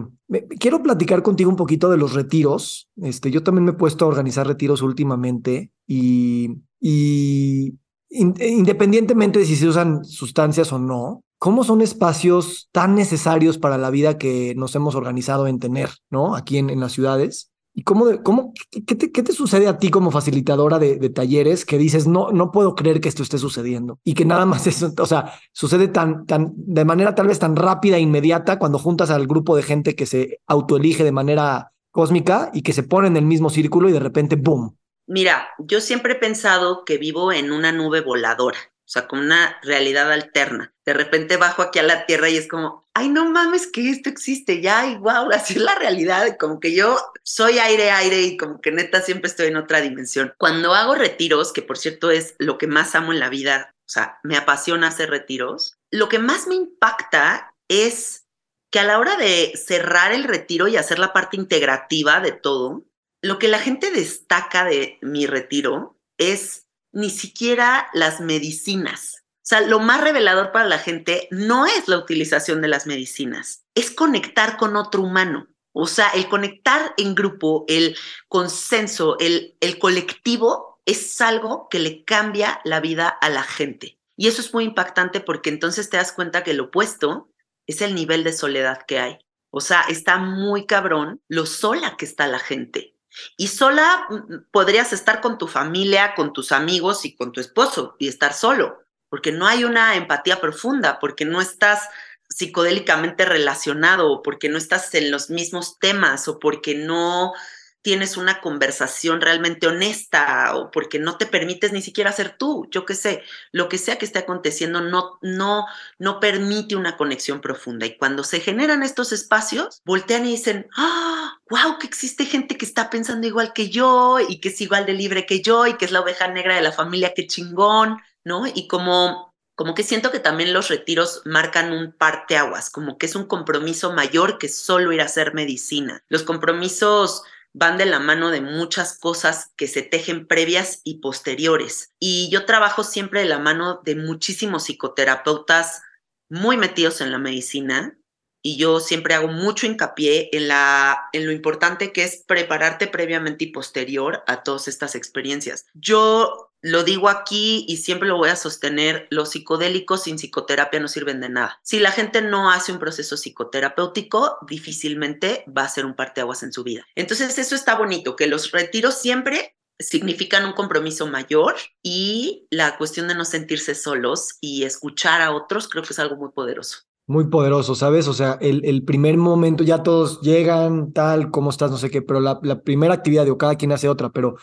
[0.60, 2.90] quiero platicar contigo un poquito de los retiros.
[2.98, 7.76] Este, yo también me he puesto a organizar retiros últimamente y, y
[8.10, 13.90] independientemente de si se usan sustancias o no, cómo son espacios tan necesarios para la
[13.90, 16.36] vida que nos hemos organizado en tener, ¿no?
[16.36, 17.49] Aquí en las ciudades.
[17.74, 21.66] ¿Y cómo, cómo qué, te, qué, te, sucede a ti como facilitadora de, de, talleres
[21.66, 24.00] que dices, no, no puedo creer que esto esté sucediendo?
[24.04, 27.56] Y que nada más eso, o sea, sucede tan, tan, de manera tal vez tan
[27.56, 32.50] rápida e inmediata cuando juntas al grupo de gente que se autoelige de manera cósmica
[32.54, 34.76] y que se pone en el mismo círculo y de repente, ¡boom!
[35.08, 38.60] Mira, yo siempre he pensado que vivo en una nube voladora
[38.90, 40.74] o sea, con una realidad alterna.
[40.84, 44.10] De repente bajo aquí a la tierra y es como, ay, no mames que esto
[44.10, 48.36] existe ya, y wow, así es la realidad, como que yo soy aire, aire y
[48.36, 50.34] como que neta siempre estoy en otra dimensión.
[50.40, 53.90] Cuando hago retiros, que por cierto es lo que más amo en la vida, o
[53.90, 58.26] sea, me apasiona hacer retiros, lo que más me impacta es
[58.72, 62.86] que a la hora de cerrar el retiro y hacer la parte integrativa de todo,
[63.22, 69.24] lo que la gente destaca de mi retiro es ni siquiera las medicinas.
[69.38, 73.66] O sea, lo más revelador para la gente no es la utilización de las medicinas,
[73.74, 75.48] es conectar con otro humano.
[75.72, 77.96] O sea, el conectar en grupo, el
[78.28, 84.00] consenso, el, el colectivo es algo que le cambia la vida a la gente.
[84.18, 87.32] Y eso es muy impactante porque entonces te das cuenta que lo opuesto
[87.68, 89.20] es el nivel de soledad que hay.
[89.52, 92.96] O sea, está muy cabrón lo sola que está la gente.
[93.38, 97.42] Y sola mm, mm, podrías estar con tu familia, con tus amigos y con tu
[97.42, 101.90] esposo y estar solo, porque no hay una empatía profunda, porque no estás
[102.30, 107.34] psicodélicamente relacionado, porque no estás en los mismos temas, o porque no
[107.82, 112.86] tienes una conversación realmente honesta o porque no te permites ni siquiera ser tú, yo
[112.86, 115.66] qué sé, lo que sea que esté aconteciendo no no
[115.98, 117.86] no permite una conexión profunda.
[117.86, 122.66] Y cuando se generan estos espacios, voltean y dicen, "Ah, wow, que existe gente que
[122.66, 125.86] está pensando igual que yo y que es igual de libre que yo y que
[125.86, 128.46] es la oveja negra de la familia, qué chingón", ¿no?
[128.48, 129.30] Y como
[129.60, 133.92] como que siento que también los retiros marcan un parteaguas, como que es un compromiso
[133.92, 136.02] mayor que solo ir a hacer medicina.
[136.08, 141.92] Los compromisos van de la mano de muchas cosas que se tejen previas y posteriores.
[142.00, 145.82] Y yo trabajo siempre de la mano de muchísimos psicoterapeutas
[146.30, 147.99] muy metidos en la medicina
[148.42, 153.46] y yo siempre hago mucho hincapié en, la, en lo importante que es prepararte previamente
[153.46, 155.66] y posterior a todas estas experiencias.
[155.74, 160.88] Yo lo digo aquí y siempre lo voy a sostener, los psicodélicos sin psicoterapia no
[160.88, 161.60] sirven de nada.
[161.64, 166.54] Si la gente no hace un proceso psicoterapéutico, difícilmente va a ser un parteaguas en
[166.54, 166.86] su vida.
[166.96, 173.08] Entonces eso está bonito, que los retiros siempre significan un compromiso mayor y la cuestión
[173.08, 176.89] de no sentirse solos y escuchar a otros creo que es algo muy poderoso.
[177.10, 178.08] Muy poderoso, ¿sabes?
[178.08, 182.04] O sea, el, el primer momento, ya todos llegan, tal, cómo estás, no sé qué,
[182.04, 184.36] pero la, la primera actividad, digo, cada quien hace otra, pero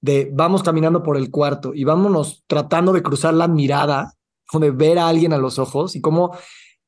[0.00, 4.14] de vamos caminando por el cuarto y vámonos tratando de cruzar la mirada
[4.54, 6.34] o de ver a alguien a los ojos y cómo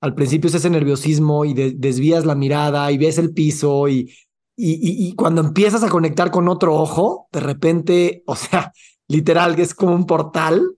[0.00, 4.10] al principio es ese nerviosismo y desvías la mirada y ves el piso y,
[4.56, 8.72] y, y, cuando empiezas a conectar con otro ojo, de repente, o sea,
[9.06, 10.75] literal, es como un portal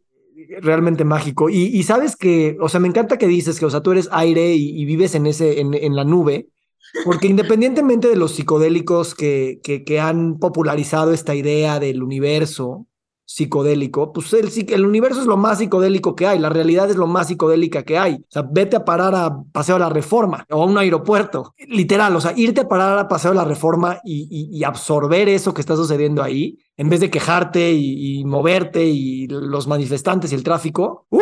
[0.61, 1.51] realmente mágico.
[1.51, 4.09] Y, y, sabes que, o sea, me encanta que dices que, o sea, tú eres
[4.13, 6.49] aire y, vives en, ese, en, en la nube
[7.05, 12.87] porque independientemente de los psicodélicos que, que, que, han popularizado esta idea del universo
[13.29, 17.07] psicodélico, pues el, el, universo es lo más psicodélico que hay, la realidad es lo
[17.07, 18.15] más psicodélica que hay.
[18.15, 21.55] O sea, vete a parar a Paseo de la Reforma o a un aeropuerto.
[21.69, 25.53] Literal, o sea, irte a parar a Paseo de la Reforma y, y, absorber eso
[25.53, 30.35] que está sucediendo ahí, en vez de quejarte y, y moverte y los manifestantes y
[30.35, 31.07] el tráfico.
[31.11, 31.21] ¡Uh!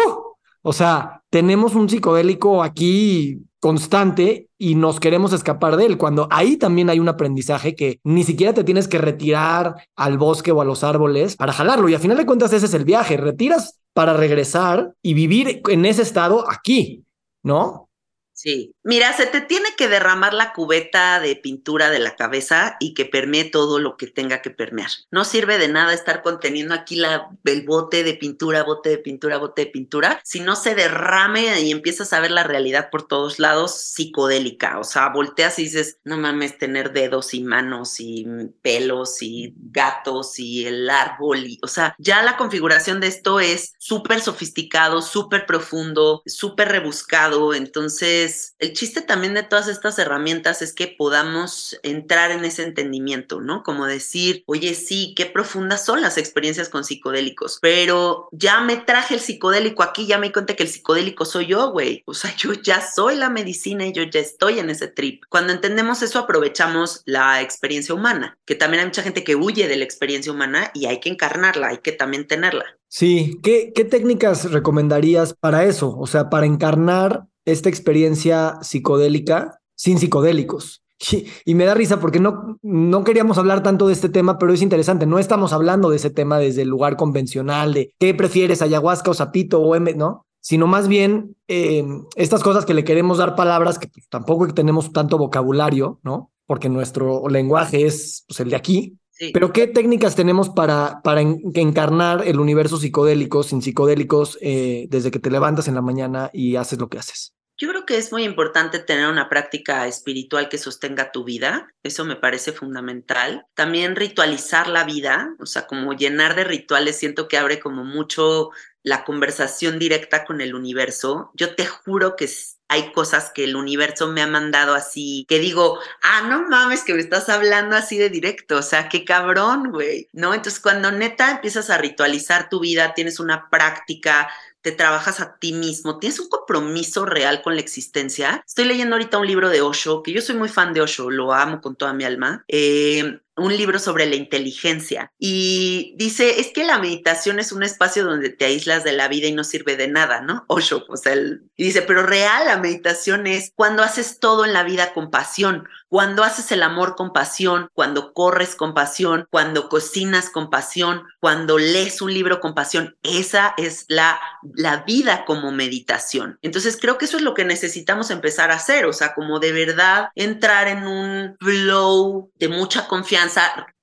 [0.62, 6.56] O sea, tenemos un psicodélico aquí constante y nos queremos escapar de él, cuando ahí
[6.56, 10.64] también hay un aprendizaje que ni siquiera te tienes que retirar al bosque o a
[10.64, 11.88] los árboles para jalarlo.
[11.88, 15.84] Y a final de cuentas ese es el viaje, retiras para regresar y vivir en
[15.84, 17.02] ese estado aquí,
[17.42, 17.88] ¿no?
[18.32, 22.94] Sí, mira, se te tiene que derramar la cubeta de pintura de la cabeza y
[22.94, 24.90] que permee todo lo que tenga que permear.
[25.10, 29.38] No sirve de nada estar conteniendo aquí la, el bote de pintura, bote de pintura,
[29.38, 33.40] bote de pintura, si no se derrame y empiezas a ver la realidad por todos
[33.40, 34.78] lados psicodélica.
[34.78, 38.24] O sea, volteas y dices, no mames, tener dedos y manos y
[38.62, 41.44] pelos y gatos y el árbol.
[41.62, 47.52] O sea, ya la configuración de esto es súper sofisticado, súper profundo, súper rebuscado.
[47.52, 53.40] Entonces, el chiste también de todas estas herramientas es que podamos entrar en ese entendimiento,
[53.40, 53.64] ¿no?
[53.64, 59.14] Como decir, oye, sí, qué profundas son las experiencias con psicodélicos, pero ya me traje
[59.14, 62.04] el psicodélico aquí, ya me di cuenta que el psicodélico soy yo, güey.
[62.06, 65.24] O sea, yo ya soy la medicina y yo ya estoy en ese trip.
[65.28, 69.76] Cuando entendemos eso, aprovechamos la experiencia humana, que también hay mucha gente que huye de
[69.76, 72.64] la experiencia humana y hay que encarnarla, hay que también tenerla.
[72.88, 75.96] Sí, ¿qué, qué técnicas recomendarías para eso?
[75.98, 80.82] O sea, para encarnar esta experiencia psicodélica sin psicodélicos.
[81.44, 84.62] Y, me da risa porque no, no queríamos hablar tanto de este tema, pero es
[84.62, 85.06] interesante.
[85.06, 89.14] No estamos hablando de ese tema desde el lugar convencional de qué prefieres, ayahuasca o
[89.14, 90.26] sapito o M, ¿no?
[90.40, 91.84] Sino más bien eh,
[92.14, 96.30] estas cosas que le queremos dar palabras que pues, tampoco tenemos tanto vocabulario, ¿no?
[96.46, 98.98] Porque nuestro lenguaje es pues, el de aquí.
[99.32, 105.18] Pero ¿qué técnicas tenemos para, para encarnar el universo psicodélico, sin psicodélicos, eh, desde que
[105.18, 107.35] te levantas en la mañana y haces lo que haces?
[107.58, 112.04] Yo creo que es muy importante tener una práctica espiritual que sostenga tu vida, eso
[112.04, 113.46] me parece fundamental.
[113.54, 118.50] También ritualizar la vida, o sea, como llenar de rituales, siento que abre como mucho
[118.82, 121.32] la conversación directa con el universo.
[121.34, 122.28] Yo te juro que
[122.68, 126.94] hay cosas que el universo me ha mandado así, que digo, ah, no mames, que
[126.94, 130.34] me estás hablando así de directo, o sea, qué cabrón, güey, ¿no?
[130.34, 134.28] Entonces, cuando neta empiezas a ritualizar tu vida, tienes una práctica,
[134.66, 138.42] te trabajas a ti mismo, tienes un compromiso real con la existencia.
[138.44, 141.32] Estoy leyendo ahorita un libro de Osho, que yo soy muy fan de Osho, lo
[141.32, 142.44] amo con toda mi alma.
[142.48, 148.04] Eh, un libro sobre la inteligencia y dice, es que la meditación es un espacio
[148.04, 150.44] donde te aíslas de la vida y no sirve de nada, ¿no?
[150.48, 154.62] Osho, pues él y dice, pero real la meditación es cuando haces todo en la
[154.62, 160.30] vida con pasión, cuando haces el amor con pasión, cuando corres con pasión, cuando cocinas
[160.30, 164.20] con pasión, cuando lees un libro con pasión, esa es la,
[164.54, 166.38] la vida como meditación.
[166.42, 169.52] Entonces creo que eso es lo que necesitamos empezar a hacer, o sea, como de
[169.52, 173.25] verdad entrar en un flow de mucha confianza,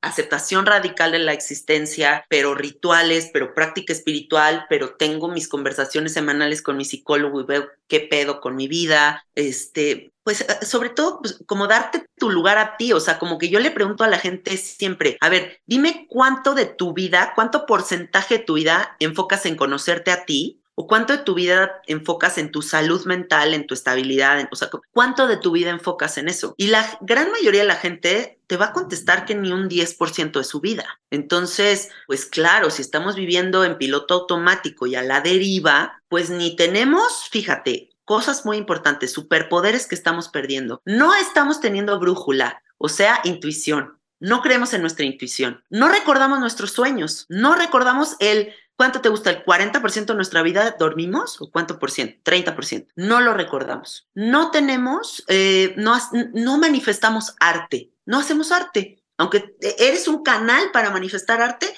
[0.01, 6.61] aceptación radical de la existencia, pero rituales, pero práctica espiritual, pero tengo mis conversaciones semanales
[6.61, 11.19] con mi psicólogo y veo qué pedo con mi vida, este, pues eh, sobre todo
[11.21, 14.07] pues, como darte tu lugar a ti, o sea, como que yo le pregunto a
[14.07, 18.95] la gente siempre, a ver, dime cuánto de tu vida, cuánto porcentaje de tu vida
[18.99, 23.53] enfocas en conocerte a ti ¿O cuánto de tu vida enfocas en tu salud mental,
[23.53, 24.47] en tu estabilidad?
[24.51, 26.55] o sea, ¿cuánto de tu vida enfocas en eso?
[26.57, 30.32] Y la gran mayoría de la gente te va a contestar que ni un 10%
[30.39, 30.99] de su vida.
[31.11, 36.55] Entonces, pues claro, si estamos viviendo en piloto automático y a la deriva, pues ni
[36.55, 40.82] tenemos, fíjate, cosas muy importantes, superpoderes que estamos perdiendo.
[40.86, 43.99] No estamos teniendo brújula, o sea, intuición.
[44.19, 45.63] No creemos en nuestra intuición.
[45.69, 47.26] No recordamos nuestros sueños.
[47.28, 49.30] No recordamos el ¿Cuánto te gusta?
[49.30, 52.19] ¿El 40% de nuestra vida dormimos o cuánto por ciento?
[52.24, 52.88] 30%.
[52.95, 54.09] No lo recordamos.
[54.13, 55.95] No tenemos, eh, no,
[56.34, 57.91] no manifestamos arte.
[58.05, 59.03] No hacemos arte.
[59.17, 61.74] Aunque eres un canal para manifestar arte,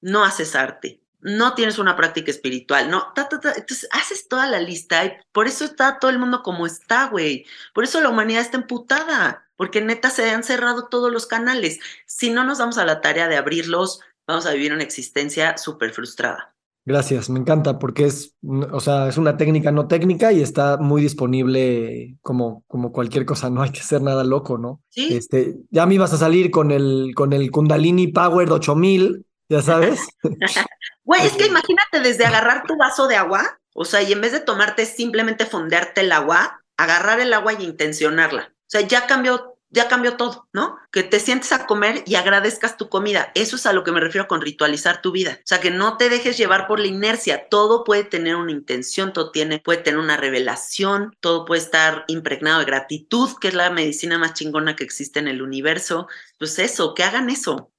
[0.00, 1.02] no haces arte.
[1.20, 5.98] No tienes una práctica espiritual, no, entonces haces toda la lista y por eso está
[5.98, 7.44] todo el mundo como está, güey.
[7.74, 11.80] Por eso la humanidad está emputada, porque neta se han cerrado todos los canales.
[12.06, 15.92] Si no nos damos a la tarea de abrirlos, vamos a vivir una existencia súper
[15.92, 16.54] frustrada.
[16.84, 21.02] Gracias, me encanta porque es, o sea, es una técnica no técnica y está muy
[21.02, 24.82] disponible como, como cualquier cosa, no hay que ser nada loco, ¿no?
[24.88, 25.14] Sí.
[25.14, 30.00] Este, ya me ibas a salir con el, con el Kundalini Power 8000, ya sabes.
[31.04, 34.32] Güey, es que imagínate desde agarrar tu vaso de agua, o sea, y en vez
[34.32, 38.52] de tomarte simplemente fondearte el agua, agarrar el agua y intencionarla.
[38.52, 40.76] O sea, ya cambió ya cambió todo, ¿no?
[40.90, 43.32] Que te sientes a comer y agradezcas tu comida.
[43.34, 45.38] Eso es a lo que me refiero con ritualizar tu vida.
[45.38, 47.48] O sea, que no te dejes llevar por la inercia.
[47.48, 52.60] Todo puede tener una intención, todo tiene, puede tener una revelación, todo puede estar impregnado
[52.60, 56.08] de gratitud, que es la medicina más chingona que existe en el universo.
[56.38, 57.70] Pues eso, que hagan eso.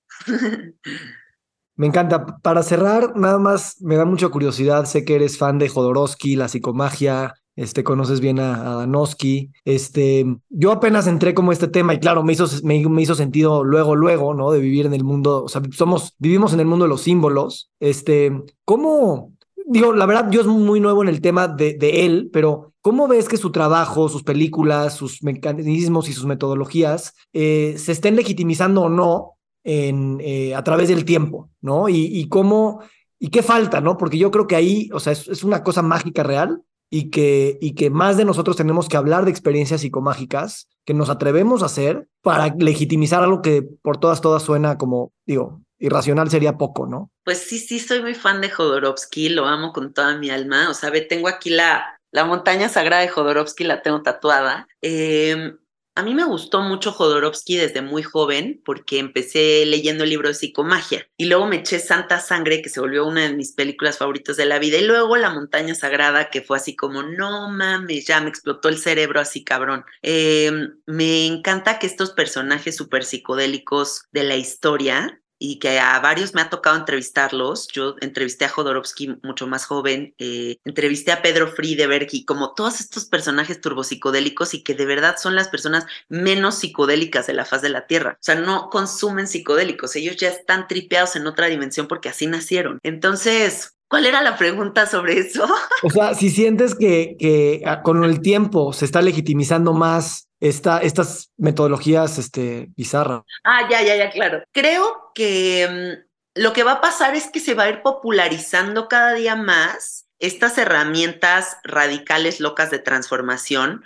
[1.76, 2.26] Me encanta.
[2.42, 4.84] Para cerrar, nada más me da mucha curiosidad.
[4.86, 9.52] Sé que eres fan de Jodorowsky, la psicomagia, este, conoces bien a, Danowski.
[9.66, 13.96] Este, yo apenas entré como este tema y claro, me hizo, me, hizo sentido luego,
[13.96, 14.52] luego, ¿no?
[14.52, 17.70] De vivir en el mundo, o sea, somos, vivimos en el mundo de los símbolos.
[17.80, 18.32] Este,
[18.64, 19.34] ¿cómo,
[19.66, 23.28] digo, la verdad, yo es muy nuevo en el tema de, él, pero ¿cómo ves
[23.28, 28.90] que su trabajo, sus películas, sus mecanismos y sus metodologías eh, se estén legitimizando o
[28.90, 29.34] no
[29.66, 31.90] en, eh, a través del tiempo, ¿no?
[31.90, 32.80] Y, cómo,
[33.20, 33.98] y qué falta, ¿no?
[33.98, 37.76] Porque yo creo que ahí, o sea, es una cosa mágica real, y que, y
[37.76, 42.08] que más de nosotros tenemos que hablar de experiencias psicomágicas que nos atrevemos a hacer
[42.22, 47.12] para legitimizar algo que por todas, todas suena como, digo, irracional sería poco, ¿no?
[47.24, 50.70] Pues sí, sí, soy muy fan de Jodorowsky, lo amo con toda mi alma.
[50.70, 54.68] O sea, ve, tengo aquí la, la montaña sagrada de Jodorowsky, la tengo tatuada.
[54.82, 55.54] Eh,
[56.00, 60.34] a mí me gustó mucho Jodorowsky desde muy joven porque empecé leyendo el libro de
[60.34, 64.38] psicomagia y luego me eché Santa Sangre que se volvió una de mis películas favoritas
[64.38, 68.22] de la vida y luego La montaña sagrada que fue así como no mames, ya
[68.22, 69.84] me explotó el cerebro así cabrón.
[70.02, 76.36] Em, me encanta que estos personajes súper psicodélicos de la historia y que a varios
[76.36, 77.70] me ha tocado entrevistarlos.
[77.70, 82.82] Yo entrevisté a Jodorowsky mucho más joven, eh, entrevisté a Pedro Friedeberg y como todos
[82.82, 87.62] estos personajes turbopsicodélicos y que de verdad son las personas menos psicodélicas de la faz
[87.62, 88.18] de la Tierra.
[88.20, 92.80] O sea, no consumen psicodélicos, ellos ya están tripeados en otra dimensión porque así nacieron.
[92.84, 95.48] Entonces, ¿Cuál era la pregunta sobre eso?
[95.82, 100.80] O sea, si sientes que, que ah, con el tiempo se está legitimizando más esta,
[100.80, 103.22] estas metodologías este, bizarras.
[103.44, 104.44] Ah, ya, ya, ya, claro.
[104.52, 108.88] Creo que mm, lo que va a pasar es que se va a ir popularizando
[108.88, 113.84] cada día más estas herramientas radicales locas de transformación,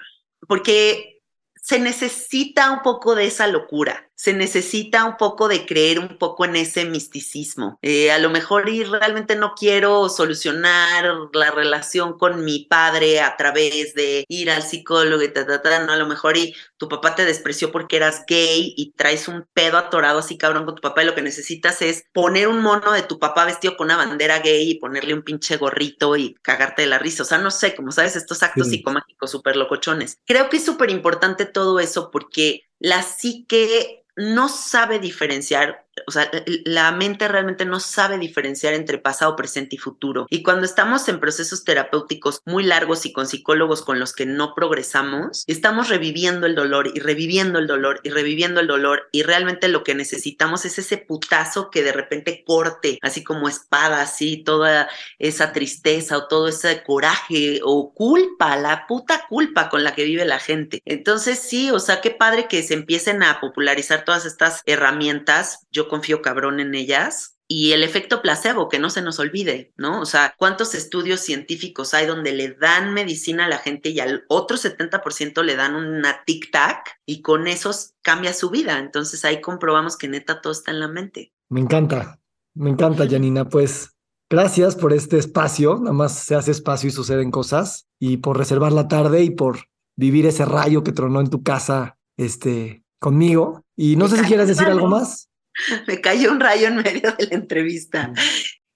[0.47, 1.21] porque
[1.55, 6.45] se necesita un poco de esa locura se necesita un poco de creer un poco
[6.45, 7.79] en ese misticismo.
[7.81, 13.35] Eh, a lo mejor y realmente no quiero solucionar la relación con mi padre a
[13.37, 16.87] través de ir al psicólogo y ta, ta, ta, no, a lo mejor y tu
[16.87, 20.81] papá te despreció porque eras gay y traes un pedo atorado así cabrón con tu
[20.81, 23.97] papá y lo que necesitas es poner un mono de tu papá vestido con una
[23.97, 27.23] bandera gay y ponerle un pinche gorrito y cagarte de la risa.
[27.23, 30.19] O sea, no sé, como sabes, estos actos psicomágicos súper locochones.
[30.25, 36.29] Creo que es súper importante todo eso porque la psique no sabe diferenciar o sea,
[36.65, 40.25] la mente realmente no sabe diferenciar entre pasado, presente y futuro.
[40.29, 44.53] Y cuando estamos en procesos terapéuticos muy largos y con psicólogos con los que no
[44.55, 49.67] progresamos, estamos reviviendo el dolor y reviviendo el dolor y reviviendo el dolor y realmente
[49.67, 54.89] lo que necesitamos es ese putazo que de repente corte, así como espada, así toda
[55.19, 60.25] esa tristeza o todo ese coraje o culpa, la puta culpa con la que vive
[60.25, 60.81] la gente.
[60.85, 65.65] Entonces sí, o sea, qué padre que se empiecen a popularizar todas estas herramientas.
[65.71, 67.33] Yo confío cabrón en ellas.
[67.47, 70.01] Y el efecto placebo, que no se nos olvide, ¿no?
[70.01, 74.23] O sea, ¿cuántos estudios científicos hay donde le dan medicina a la gente y al
[74.29, 78.79] otro 70% le dan una tic-tac y con esos cambia su vida?
[78.79, 81.33] Entonces ahí comprobamos que neta todo está en la mente.
[81.49, 82.19] Me encanta,
[82.55, 83.47] me encanta, Janina.
[83.47, 83.91] Pues
[84.29, 85.77] gracias por este espacio.
[85.79, 87.87] Nada más se hace espacio y suceden cosas.
[87.99, 91.97] Y por reservar la tarde y por vivir ese rayo que tronó en tu casa
[92.17, 93.62] este, conmigo.
[93.75, 95.29] Y no sé si quieres decir algo más.
[95.87, 98.11] me cayó un rayo en medio de la entrevista.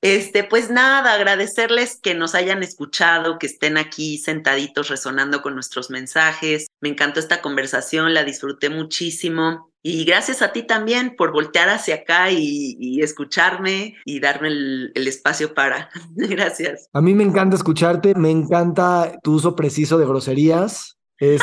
[0.02, 5.90] Este, pues nada, agradecerles que nos hayan escuchado, que estén aquí sentaditos resonando con nuestros
[5.90, 6.68] mensajes.
[6.82, 9.72] Me encantó esta conversación, la disfruté muchísimo.
[9.82, 15.54] Y gracias a ti también por voltear hacia acá y, escucharme y darme el, espacio
[15.54, 15.90] para.
[16.16, 16.90] gracias.
[16.94, 20.98] A mí me encanta escucharte, me encanta tu uso preciso de groserías.
[21.20, 21.42] Es,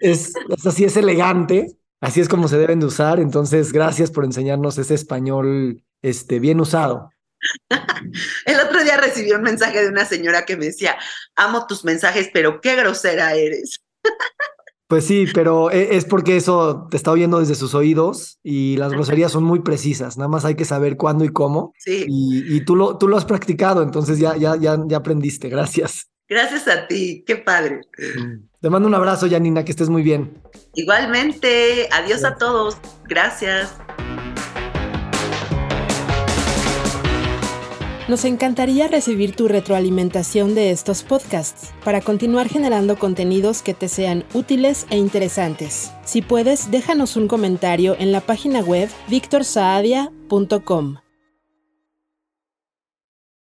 [0.00, 3.18] es, es así, es elegante así es como se deben de usar.
[3.18, 7.10] Entonces, gracias por enseñarnos ese español este, bien usado.
[8.46, 10.96] El otro día recibí un mensaje de una señora que me decía,
[11.34, 13.80] amo tus mensajes, pero qué grosera eres.
[14.86, 18.92] Pues sí, pero e, es porque eso te está oyendo desde sus oídos y las
[18.92, 21.72] groserías son muy precisas, nada más hay que saber cuándo y cómo.
[21.78, 22.04] Sí.
[22.06, 26.10] Y, tú, lo, tú lo has practicado, entonces ya, ya, ya, ya aprendiste, gracias.
[26.28, 27.82] Gracias a ti, qué padre.
[28.60, 30.40] Te mando un abrazo, Janina, que estés muy bien.
[30.74, 32.78] Igualmente, adiós a todos.
[33.04, 33.74] Gracias.
[38.06, 44.24] Nos encantaría recibir tu retroalimentación de estos podcasts para continuar generando contenidos que te sean
[44.34, 45.90] útiles e interesantes.
[46.04, 50.96] Si puedes, déjanos un comentario en la página web victorsaadia.com.